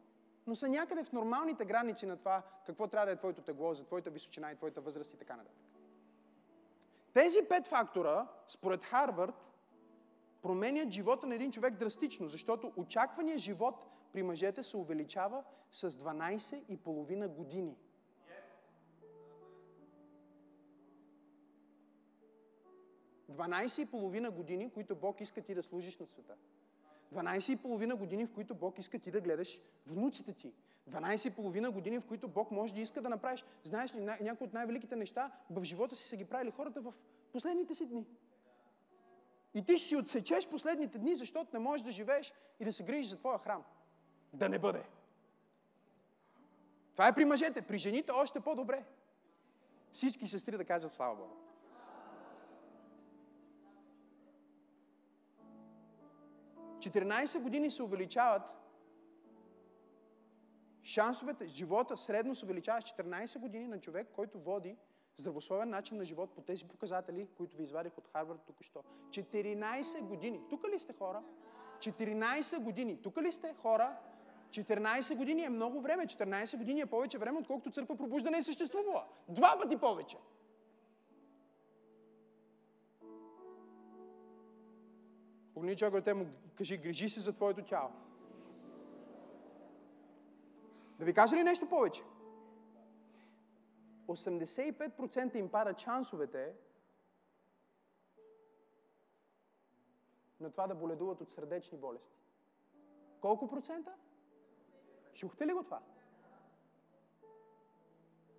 [0.48, 3.86] Но са някъде в нормалните граници на това какво трябва да е твоето тегло, за
[3.86, 5.64] твоята височина и твоята възраст и така нататък.
[7.14, 9.36] Тези пет фактора, според Харвард,
[10.42, 13.76] променят живота на един човек драстично, защото очаквания живот
[14.14, 17.78] при мъжете се увеличава с 12,5 години.
[23.30, 26.36] 12,5 години, които Бог иска ти да служиш на света.
[27.14, 30.54] 12,5 години, в които Бог иска ти да гледаш внуците ти.
[30.90, 33.46] 12,5 години, в които Бог може да иска да направиш.
[33.64, 36.94] Знаеш ли, някои от най-великите неща в живота си са ги правили хората в
[37.32, 38.06] последните си дни.
[39.54, 42.84] И ти ще си отсечеш последните дни, защото не можеш да живееш и да се
[42.84, 43.64] грижиш за твоя храм.
[44.34, 44.84] Да не бъде.
[46.92, 47.62] Това е при мъжете.
[47.62, 48.84] При жените още по-добре.
[49.92, 51.47] Всички сестри да кажат слава Богу.
[56.90, 58.42] 14 години се увеличават
[60.84, 64.78] шансовете, живота средно се увеличава с 14 години на човек, който води
[65.18, 68.84] здравословен начин на живот по тези показатели, които ви извадих от Харвард тук що.
[69.10, 70.42] 14 години.
[70.50, 71.24] Тук ли сте хора?
[71.80, 73.02] 14 години.
[73.02, 73.98] Тук ли сте хора?
[74.50, 76.06] 14 години е много време.
[76.06, 79.06] 14 години е повече време, отколкото църква пробуждане е съществувала.
[79.30, 80.18] Два пъти повече.
[85.58, 87.92] Погни човек те му кажи, грижи се за твоето тяло.
[91.00, 92.04] Да ви кажа ли нещо повече?
[94.08, 96.54] 85% им пада шансовете
[100.40, 102.18] на това да боледуват от сърдечни болести.
[103.22, 103.94] Колко процента?
[105.14, 105.82] Чухте ли го това?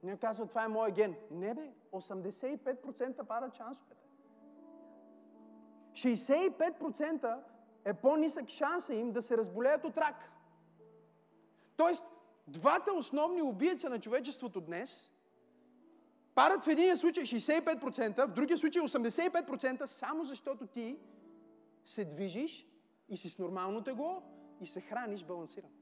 [0.02, 1.16] Не казва, това е моя ген.
[1.30, 3.97] Не бе, 85% пада шансовете.
[5.98, 7.38] 65%
[7.84, 10.32] е по-нисък шанса им да се разболеят от рак.
[11.76, 12.04] Тоест,
[12.46, 15.12] двата основни убийца на човечеството днес
[16.34, 20.98] падат в един случай 65%, в другия случай 85%, само защото ти
[21.84, 22.66] се движиш
[23.08, 24.22] и си с нормално тегло
[24.60, 25.72] и се храниш балансирано.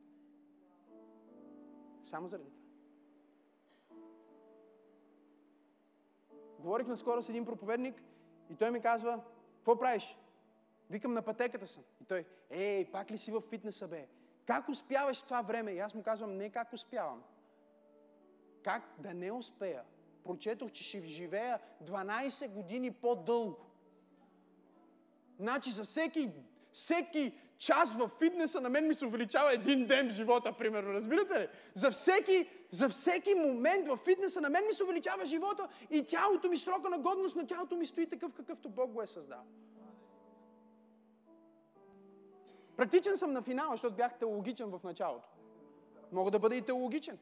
[2.02, 2.66] Само заради това.
[6.58, 8.02] Говорих наскоро с един проповедник
[8.50, 9.20] и той ми казва,
[9.66, 10.16] какво правиш?
[10.90, 11.82] Викам, на пътеката съм.
[12.00, 14.06] И той, ей, пак ли си в фитнеса, бе?
[14.46, 15.72] Как успяваш това време?
[15.72, 17.22] И аз му казвам, не как успявам.
[18.64, 19.82] Как да не успея?
[20.24, 23.66] Прочетох, че ще живея 12 години по-дълго.
[25.38, 26.32] Значи за всеки,
[26.72, 30.92] всеки час в фитнеса на мен ми се увеличава един ден в живота, примерно.
[30.92, 31.48] Разбирате ли?
[31.74, 36.48] За всеки, за всеки момент в фитнеса на мен ми се увеличава живота и тялото
[36.48, 39.42] ми, срока на годност на тялото ми стои такъв, какъвто Бог го е създал.
[42.76, 45.28] Практичен съм на финала, защото бях теологичен в началото.
[46.12, 47.18] Мога да бъда и теологичен.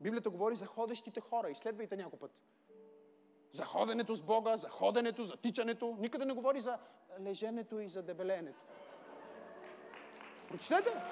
[0.00, 1.50] Библията говори за ходещите хора.
[1.50, 2.30] Изследвайте някой път.
[3.52, 5.96] За ходенето с Бога, за ходенето, за тичането.
[6.00, 6.78] Никъде не говори за
[7.20, 8.60] леженето и за дебеленето.
[10.48, 11.02] Прочетете.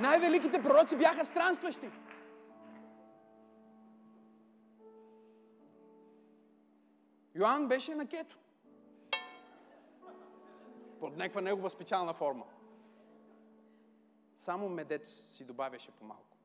[0.00, 1.90] Най-великите пророци бяха странстващи.
[7.34, 8.38] Йоанн беше на кето.
[11.00, 12.44] Под някаква негова специална форма.
[14.40, 16.36] Само медец си добавяше по-малко.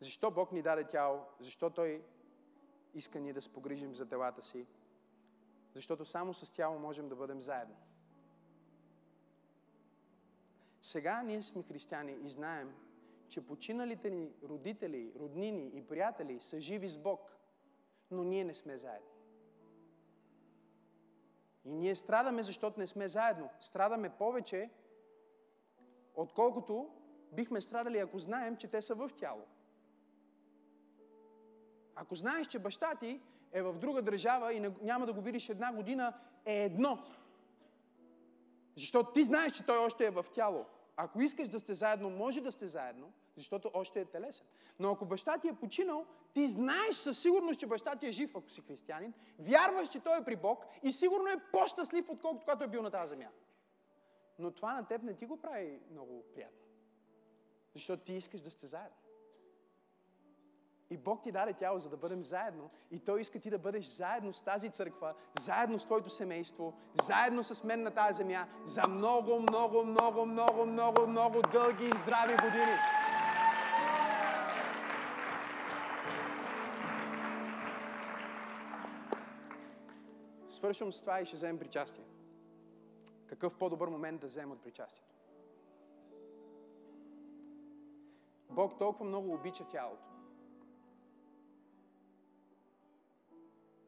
[0.00, 1.24] Защо Бог ни даде тяло?
[1.40, 2.02] Защо Той
[2.94, 4.66] иска ние да се погрижим за телата си?
[5.74, 7.76] Защото само с тяло можем да бъдем заедно.
[10.90, 12.74] Сега ние сме християни и знаем,
[13.28, 17.36] че починалите ни родители, роднини и приятели са живи с Бог,
[18.10, 19.10] но ние не сме заедно.
[21.64, 23.48] И ние страдаме, защото не сме заедно.
[23.60, 24.70] Страдаме повече,
[26.14, 26.90] отколкото
[27.32, 29.42] бихме страдали, ако знаем, че те са в тяло.
[31.94, 33.20] Ако знаеш, че баща ти
[33.52, 37.04] е в друга държава и няма да го видиш една година, е едно.
[38.76, 40.66] Защото ти знаеш, че той още е в тяло.
[41.02, 44.46] Ако искаш да сте заедно, може да сте заедно, защото още е телесен.
[44.78, 48.36] Но ако баща ти е починал, ти знаеш със сигурност, че баща ти е жив,
[48.36, 52.64] ако си християнин, вярваш, че той е при Бог и сигурно е по-щастлив, отколкото когато
[52.64, 53.28] е бил на тази земя.
[54.38, 56.60] Но това на теб не ти го прави много приятно.
[57.74, 58.96] Защото ти искаш да сте заедно.
[60.90, 62.70] И Бог ти даде тяло, за да бъдем заедно.
[62.90, 67.44] И Той иска ти да бъдеш заедно с тази църква, заедно с твоето семейство, заедно
[67.44, 72.36] с мен на тази земя, за много, много, много, много, много, много дълги и здрави
[72.36, 72.76] години.
[80.50, 82.04] Свършвам с това и ще вземем причастие.
[83.26, 85.14] Какъв по-добър момент да вземем от причастието?
[88.50, 90.09] Бог толкова много обича тялото.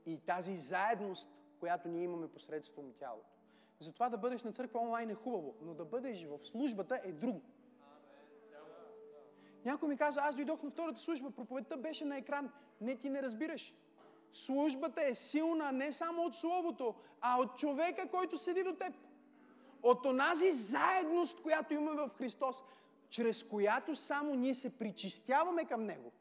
[0.07, 1.30] И тази заедност,
[1.61, 3.28] която ние имаме посредством тялото.
[3.78, 7.42] Затова да бъдеш на църква онлайн е хубаво, но да бъдеш в службата е друго.
[9.64, 12.53] Някой ми каза, аз дойдох на втората служба, проповедта беше на екран.
[12.80, 13.74] Не, ти не разбираш.
[14.32, 18.94] Службата е силна не само от Словото, а от човека, който седи до теб.
[19.82, 22.57] От онази заедност, която имаме в Христос,
[23.09, 26.12] чрез която само ние се причистяваме към Него.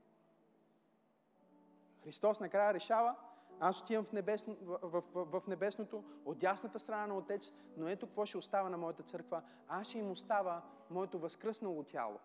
[2.04, 3.16] Христос накрая решава,
[3.62, 8.08] аз отивам в, небесно, в, в, в небесното, от дясната страна на Отец, но ето
[8.08, 9.42] какво ще остава на моята църква.
[9.68, 12.20] Аз ще им остава моето възкръснало тяло.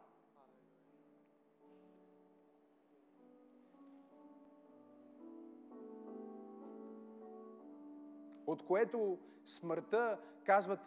[8.46, 10.80] От което смъртта, казват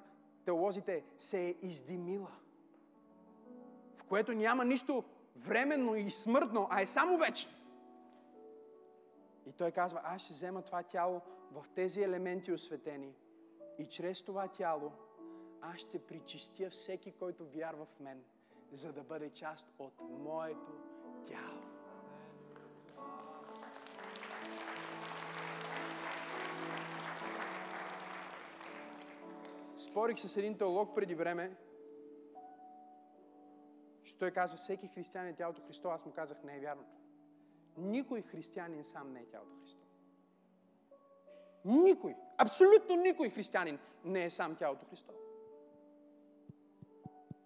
[0.45, 2.31] теолозите, се е издимила.
[3.97, 5.03] В което няма нищо
[5.35, 7.58] временно и смъртно, а е само вечно.
[9.49, 11.21] И той казва, аз ще взема това тяло
[11.51, 13.13] в тези елементи осветени
[13.77, 14.91] и чрез това тяло
[15.61, 18.23] аз ще причистя всеки, който вярва в мен,
[18.71, 20.71] за да бъде част от моето
[21.27, 21.61] тяло.
[29.77, 31.57] Спорих с един теолог преди време,
[34.03, 35.87] че той казва, всеки християнин е тялото Христо.
[35.87, 36.98] Аз му казах, не е вярното.
[37.77, 39.79] Никой християнин сам не е тялото Христо.
[41.65, 45.13] Никой, абсолютно никой християнин не е сам тялото Христо.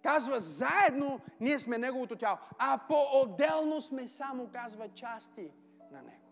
[0.04, 5.52] Казва, заедно ние сме Неговото тяло, а по-отделно сме само, казва, части
[5.92, 6.30] на Него.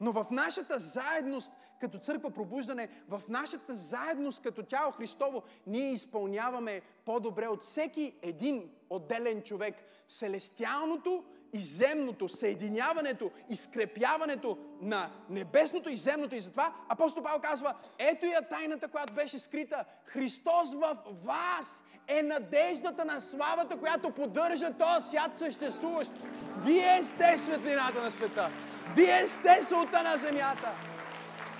[0.00, 6.82] Но в нашата заедност като църква пробуждане, в нашата заедност като тяло Христово, ние изпълняваме
[7.04, 9.74] по-добре от всеки един отделен човек
[10.08, 16.34] селестиалното и земното, съединяването, изкрепяването на небесното и земното.
[16.34, 19.84] И затова апостол Павел казва, ето я тайната, която беше скрита.
[20.04, 26.10] Христос в вас е надеждата на славата, която поддържа този свят съществуващ.
[26.64, 28.50] Вие сте светлината на света.
[28.94, 30.70] Вие сте солта на земята.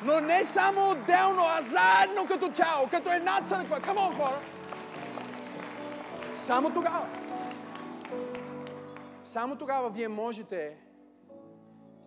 [0.05, 3.81] Но не само отделно, а заедно като тяло, като една църква.
[3.81, 4.41] Камон, хора!
[6.37, 7.20] Само тогава.
[9.31, 10.79] Само тогава вие можете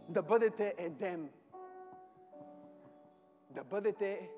[0.09, 1.29] да бъдете Едем.
[3.49, 4.29] Да бъдете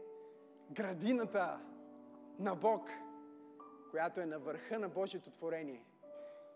[0.71, 1.59] градината
[2.39, 2.89] на Бог,
[3.91, 5.85] която е на върха на Божието творение,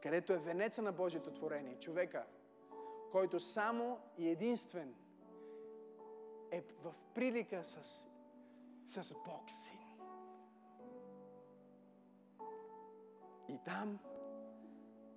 [0.03, 2.25] където е венеца на Божието творение, човека,
[3.11, 4.95] който само и единствен
[6.51, 8.07] е в прилика с,
[8.85, 9.79] с Бог син.
[13.47, 13.99] И там,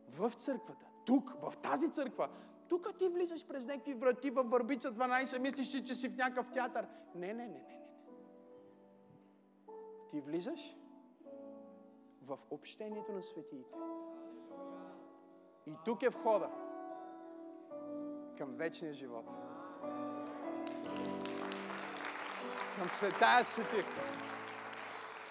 [0.08, 2.28] в църквата, тук, в тази църква,
[2.68, 6.86] тук ти влизаш през някакви врати във Върбица 12, мислиш, че си в някакъв театър.
[7.14, 7.82] Не, не, не, не, не.
[10.10, 10.76] Ти влизаш
[12.22, 13.74] в общението на светиите.
[15.66, 16.50] И тук е входа
[18.38, 19.26] към вечния живот.
[22.78, 23.84] Към светая свети.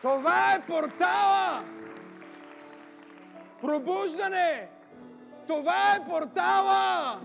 [0.02, 1.64] Това е портала!
[3.62, 4.81] Пробуждане!
[5.52, 7.20] Това е портала!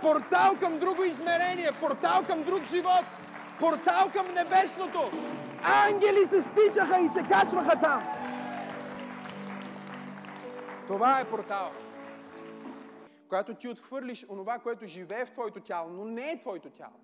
[0.00, 3.04] Портал към друго измерение, портал към друг живот,
[3.60, 5.10] портал към небесното.
[5.62, 8.02] Ангели се стичаха и се качваха там.
[10.86, 11.70] Това е портал.
[13.28, 17.00] Когато ти отхвърлиш онова, което живее в твоето тяло, но не е твоето тяло.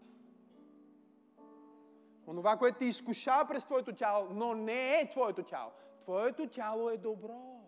[2.26, 5.70] Онова, което те изкушава през твоето тяло, но не е твоето тяло.
[6.08, 7.60] Твоето тяло е добро.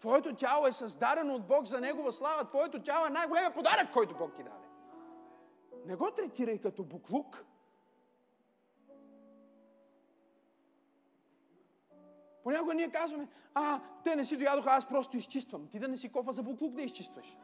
[0.00, 2.48] Твоето тяло е създадено от Бог за Негова слава.
[2.48, 4.66] Твоето тяло е най-големият подарък, който Бог ти даде.
[5.86, 7.44] Не го третирай като буклук.
[12.42, 15.68] Понякога ние казваме, а, те не си доядоха, аз просто изчиствам.
[15.68, 17.36] Ти да не си кофа за буклук да изчистваш.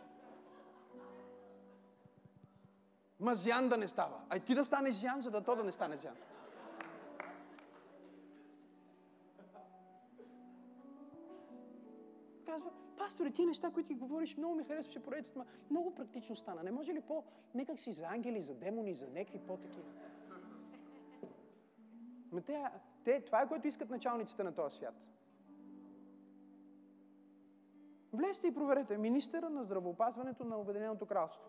[3.21, 4.21] Мазян да не става.
[4.29, 6.17] Ай ти да станеш зян, за да то да не стане зян.
[12.55, 15.41] Казва, пасторе, ти неща, които ти говориш, много ми харесваше проектите,
[15.71, 16.63] много практично стана.
[16.63, 17.25] Не може ли по,
[17.55, 19.89] некак си за ангели, за демони, за някакви по-такива?
[22.33, 22.65] Ме те,
[23.05, 24.95] те, това е което искат началниците на този свят.
[28.13, 31.49] Влезте и проверете министъра на здравеопазването на Обединеното кралство.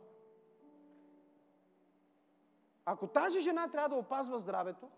[2.86, 4.90] Ако тази жена трябва да опазва здравето,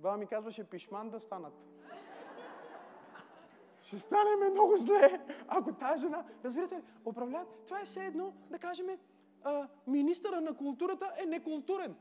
[0.00, 1.52] Баба ми казваше пишман да станат.
[3.82, 6.24] Ще стане много зле, ако тази жена...
[6.44, 7.46] Разбирате ли, управлява...
[7.64, 8.86] Това е все едно да кажем,
[9.42, 11.96] а, министъра на културата е некултурен.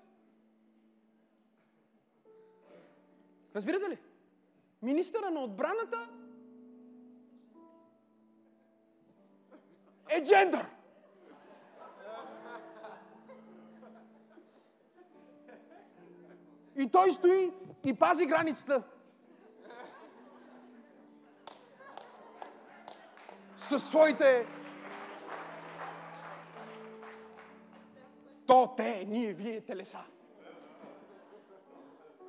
[3.56, 3.98] Разбирате ли?
[4.82, 6.10] Министъра на отбраната
[10.10, 10.66] е джендър.
[16.78, 17.52] И той стои
[17.86, 18.84] и пази границата.
[23.56, 24.48] Със своите
[28.48, 30.00] то, те, ние, вие, телеса.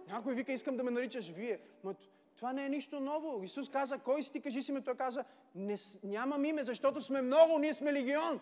[0.08, 1.60] Някой вика, искам да ме наричаш вие.
[1.84, 1.94] Но
[2.36, 3.42] това не е нищо ново.
[3.42, 4.80] Исус каза, кой си ти, кажи си ме.
[4.80, 5.24] Той каза,
[5.54, 8.40] не, нямам име, защото сме много, ние сме легион.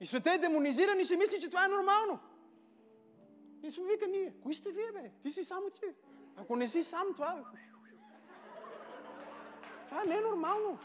[0.00, 2.18] И света е демонизиран и се мисли, че това е нормално.
[3.66, 5.10] И се вика ние, кои сте вие, бе?
[5.22, 5.86] Ти си само ти.
[6.36, 7.44] Ако не си сам, това.
[9.88, 10.78] Това не е нормално.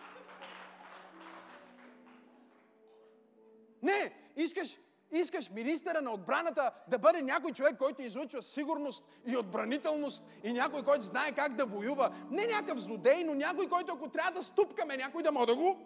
[3.82, 4.80] Не, искаш,
[5.12, 10.84] искаш министъра на отбраната да бъде някой човек, който излучва сигурност и отбранителност и някой,
[10.84, 12.16] който знае как да воюва.
[12.30, 15.80] Не някакъв злодей, но някой, който ако трябва да ступкаме някой да може да го...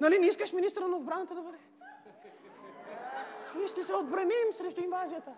[0.00, 1.58] Нали, не искаш министъра на отбраната да бъде?
[3.56, 5.30] Ние ще се отбраним срещу инвазията.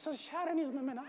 [0.00, 1.04] С шарени знамена.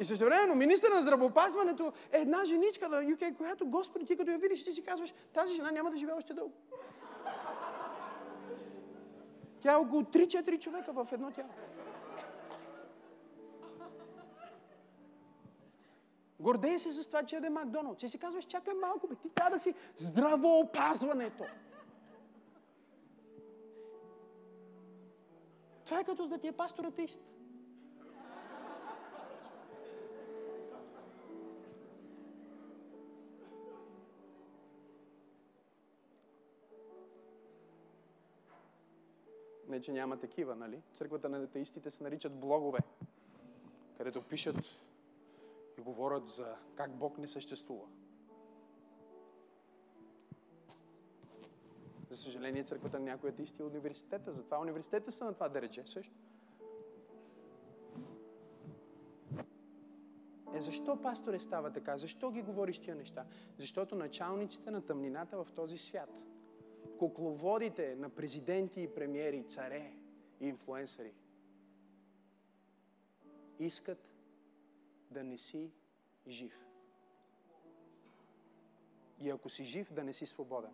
[0.00, 4.38] И също министър на здравеопазването е една женичка на UK, която, Господи, ти като я
[4.38, 6.54] видиш, ти си казваш, тази жена няма да живее още дълго.
[9.60, 11.50] Тя е около 3-4 човека в едно тяло.
[16.42, 18.02] Гордее се с това, че яде Макдоналдс.
[18.02, 21.44] И си казваш, чакай малко, бе, ти трябва да си здравоопазването.
[25.84, 27.28] Това е като да ти е пастор атеист.
[39.68, 40.82] Не, че няма такива, нали?
[40.94, 42.78] Църквата на атеистите се наричат блогове,
[43.98, 44.56] където пишат
[45.78, 47.86] и говорят за как Бог не съществува.
[52.10, 54.32] За съжаление, църквата на някои атеисти е университета.
[54.32, 56.14] Затова университета са на това да рече също.
[60.54, 61.96] Е, защо, пасторе, става така?
[61.96, 63.26] Защо ги говориш тия неща?
[63.58, 66.10] Защото началниците на тъмнината в този свят,
[66.98, 69.92] кукловодите на президенти и премиери, царе
[70.40, 71.14] и инфлуенсъри,
[73.58, 74.11] искат
[75.12, 75.70] да не си
[76.28, 76.66] жив.
[79.18, 80.72] И ако си жив, да не си свободен.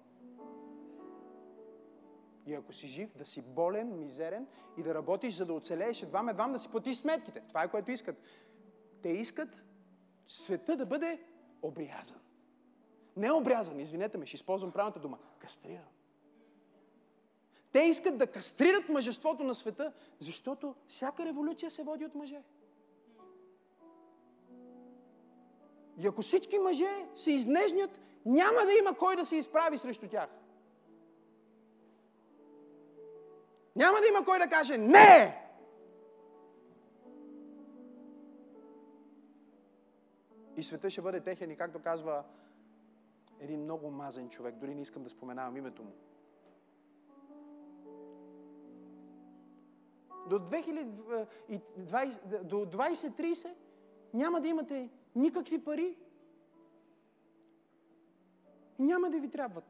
[2.47, 4.47] И ако си жив, да си болен, мизерен
[4.77, 7.41] и да работиш, за да оцелееш, едвам, едвам да си платиш сметките.
[7.49, 8.23] Това е което искат.
[9.03, 9.49] Те искат
[10.27, 11.23] света да бъде
[11.63, 12.21] обрязан.
[13.17, 15.19] Не обрязан, извинете ме, ще използвам правилната дума.
[15.39, 15.89] Кастриран.
[17.73, 22.43] Те искат да кастрират мъжеството на света, защото всяка революция се води от мъже.
[25.99, 30.29] И ако всички мъже се изнежнят, няма да има кой да се изправи срещу тях.
[33.77, 35.45] Няма да има кой да каже не!
[40.57, 42.25] И света ще бъде техен и както казва
[43.41, 45.93] един много мазен човек, дори не искам да споменавам името му.
[50.29, 53.55] До 2020, до 2030
[54.15, 55.97] няма да имате никакви пари.
[58.79, 59.65] Няма да ви трябват.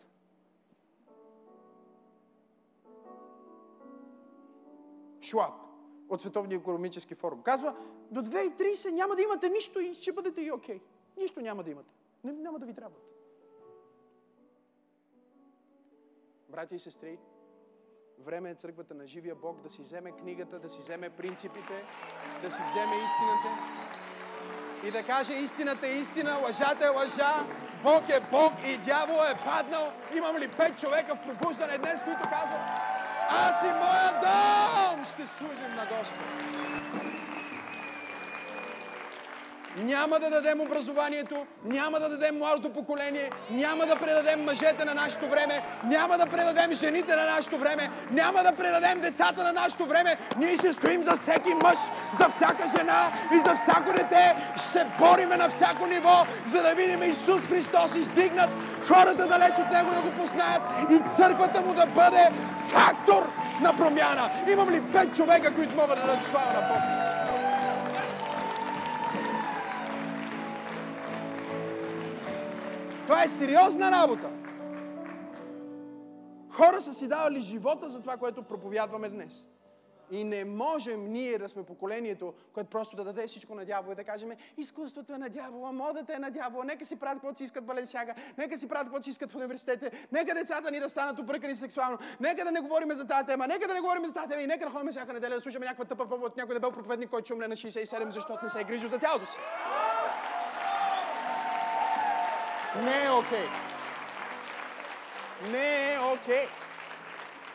[5.22, 5.54] Шуап
[6.08, 7.42] от Световния економически форум.
[7.42, 7.76] Казва,
[8.10, 10.78] до 2030 няма да имате нищо и ще бъдете и окей.
[10.78, 10.82] Okay.
[11.16, 11.94] Нищо няма да имате.
[12.24, 13.02] Няма да ви трябват.
[16.48, 17.18] Братя и сестри,
[18.18, 21.84] време е църквата на живия Бог да си вземе книгата, да си вземе принципите,
[22.42, 23.97] да си вземе истината
[24.84, 27.34] и да каже истината е истина, лъжата е лъжа,
[27.82, 29.92] Бог е Бог и дявол е паднал.
[30.16, 32.60] Имам ли пет човека в пробуждане днес, които казват
[33.30, 37.17] аз и моя дом ще служим на Господа.
[39.76, 45.28] Няма да дадем образованието, няма да дадем младото поколение, няма да предадем мъжете на нашето
[45.28, 50.16] време, няма да предадем жените на нашето време, няма да предадем децата на нашето време.
[50.38, 51.78] Ние ще стоим за всеки мъж,
[52.12, 54.36] за всяка жена и за всяко дете.
[54.56, 58.50] Ще се бориме на всяко ниво, за да видим Исус Христос издигнат,
[58.88, 62.30] хората далеч от Него да го познаят и църквата му да бъде
[62.68, 63.30] фактор
[63.60, 64.30] на промяна.
[64.52, 67.07] Имам ли пет човека, които могат да дадат слава на Бог?
[73.08, 74.30] Това е сериозна работа.
[76.50, 79.48] Хора са си давали живота за това, което проповядваме днес.
[80.10, 83.96] И не можем ние да сме поколението, което просто да даде всичко на дявола и
[83.96, 87.44] да кажем, изкуството е на дявола, модата е на дявола, нека си правят каквото си
[87.44, 91.18] искат баленсяга, нека си правят каквото си искат в университете, нека децата ни да станат
[91.18, 94.28] обръкани сексуално, нека да не говорим за тази тема, нека да не говорим за тази
[94.28, 97.10] тема и нека да ходим всяка неделя да слушаме някаква тъпа от някой дебел проповедник,
[97.10, 99.36] който умре на 67, защото не се е грижил за тялото си.
[102.84, 103.46] Не е окей.
[105.50, 106.46] Не е окей.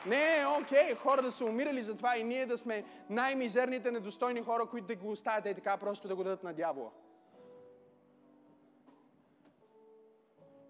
[0.05, 4.41] Не е окей хора да са умирали за това и ние да сме най-мизерните, недостойни
[4.41, 6.89] хора, които да го оставят и така просто да го дадат на дявола.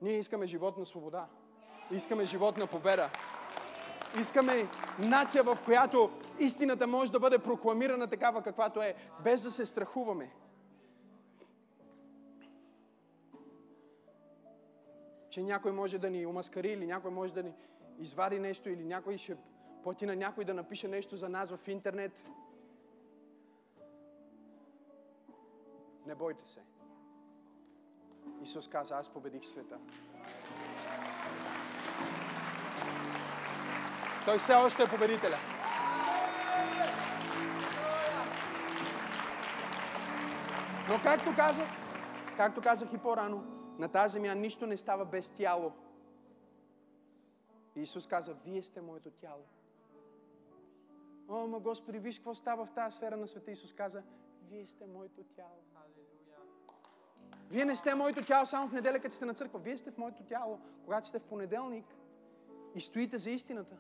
[0.01, 1.27] Ние искаме живот на свобода.
[1.91, 3.09] Искаме живот на победа.
[4.19, 4.67] Искаме
[4.99, 10.29] нация, в която истината може да бъде прокламирана такава каквато е, без да се страхуваме.
[15.33, 17.53] Че някой може да ни омаскари или някой може да ни
[17.99, 19.37] извади нещо или някой ще
[19.83, 22.11] плати на някой да напише нещо за нас в интернет.
[26.05, 26.61] Не бойте се.
[28.43, 29.79] Исус каза, аз победих света.
[34.25, 35.37] Той все още е победителя.
[40.89, 41.67] Но както казах,
[42.37, 45.71] както казах и по-рано, на тази земя нищо не става без тяло.
[47.75, 49.43] И Исус каза, вие сте моето тяло.
[51.29, 53.51] О, ма Господи, виж какво става в тази сфера на света.
[53.51, 54.03] Исус каза,
[54.49, 55.63] вие сте моето тяло.
[57.49, 59.59] Вие не сте моето тяло само в неделя, като сте на църква.
[59.59, 61.85] Вие сте в моето тяло, когато сте в понеделник
[62.75, 63.77] и стоите за истината.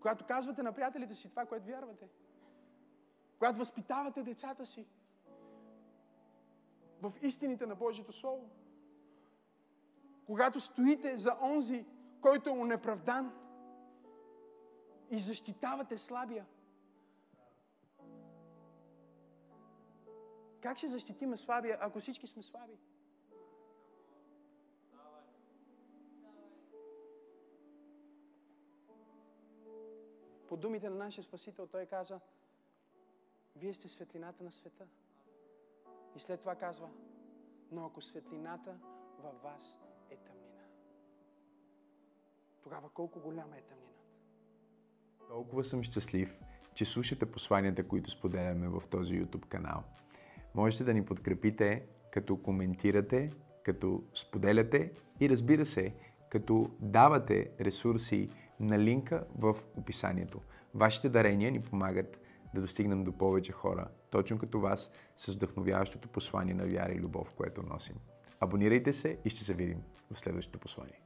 [0.00, 2.08] Когато казвате на приятелите си това, което вярвате.
[3.38, 4.86] Когато възпитавате децата си
[7.02, 8.50] в истините на Божието Слово.
[10.26, 11.86] Когато стоите за онзи,
[12.20, 13.32] който е унеправдан
[15.10, 16.46] и защитавате слабия.
[20.60, 22.78] Как ще защитиме слабия, ако всички сме слаби?
[30.48, 32.20] По думите на нашия Спасител той каза,
[33.56, 34.86] вие сте светлината на света.
[36.16, 36.88] И след това казва,
[37.72, 38.76] но ако светлината
[39.22, 39.78] във вас
[40.10, 40.64] е тъмнина,
[42.62, 44.02] тогава колко голяма е тъмнината?
[45.28, 46.40] Толкова съм щастлив,
[46.74, 49.82] че слушате посланията, които споделяме в този YouTube канал.
[50.54, 53.32] Можете да ни подкрепите, като коментирате,
[53.62, 55.94] като споделяте и разбира се,
[56.30, 58.30] като давате ресурси
[58.60, 60.40] на линка в описанието.
[60.74, 62.20] Вашите дарения ни помагат
[62.54, 67.32] да достигнем до повече хора, точно като вас, с вдъхновяващото послание на вяра и любов,
[67.36, 67.96] което носим.
[68.40, 69.82] Абонирайте се и ще се видим
[70.12, 71.00] в следващото послание.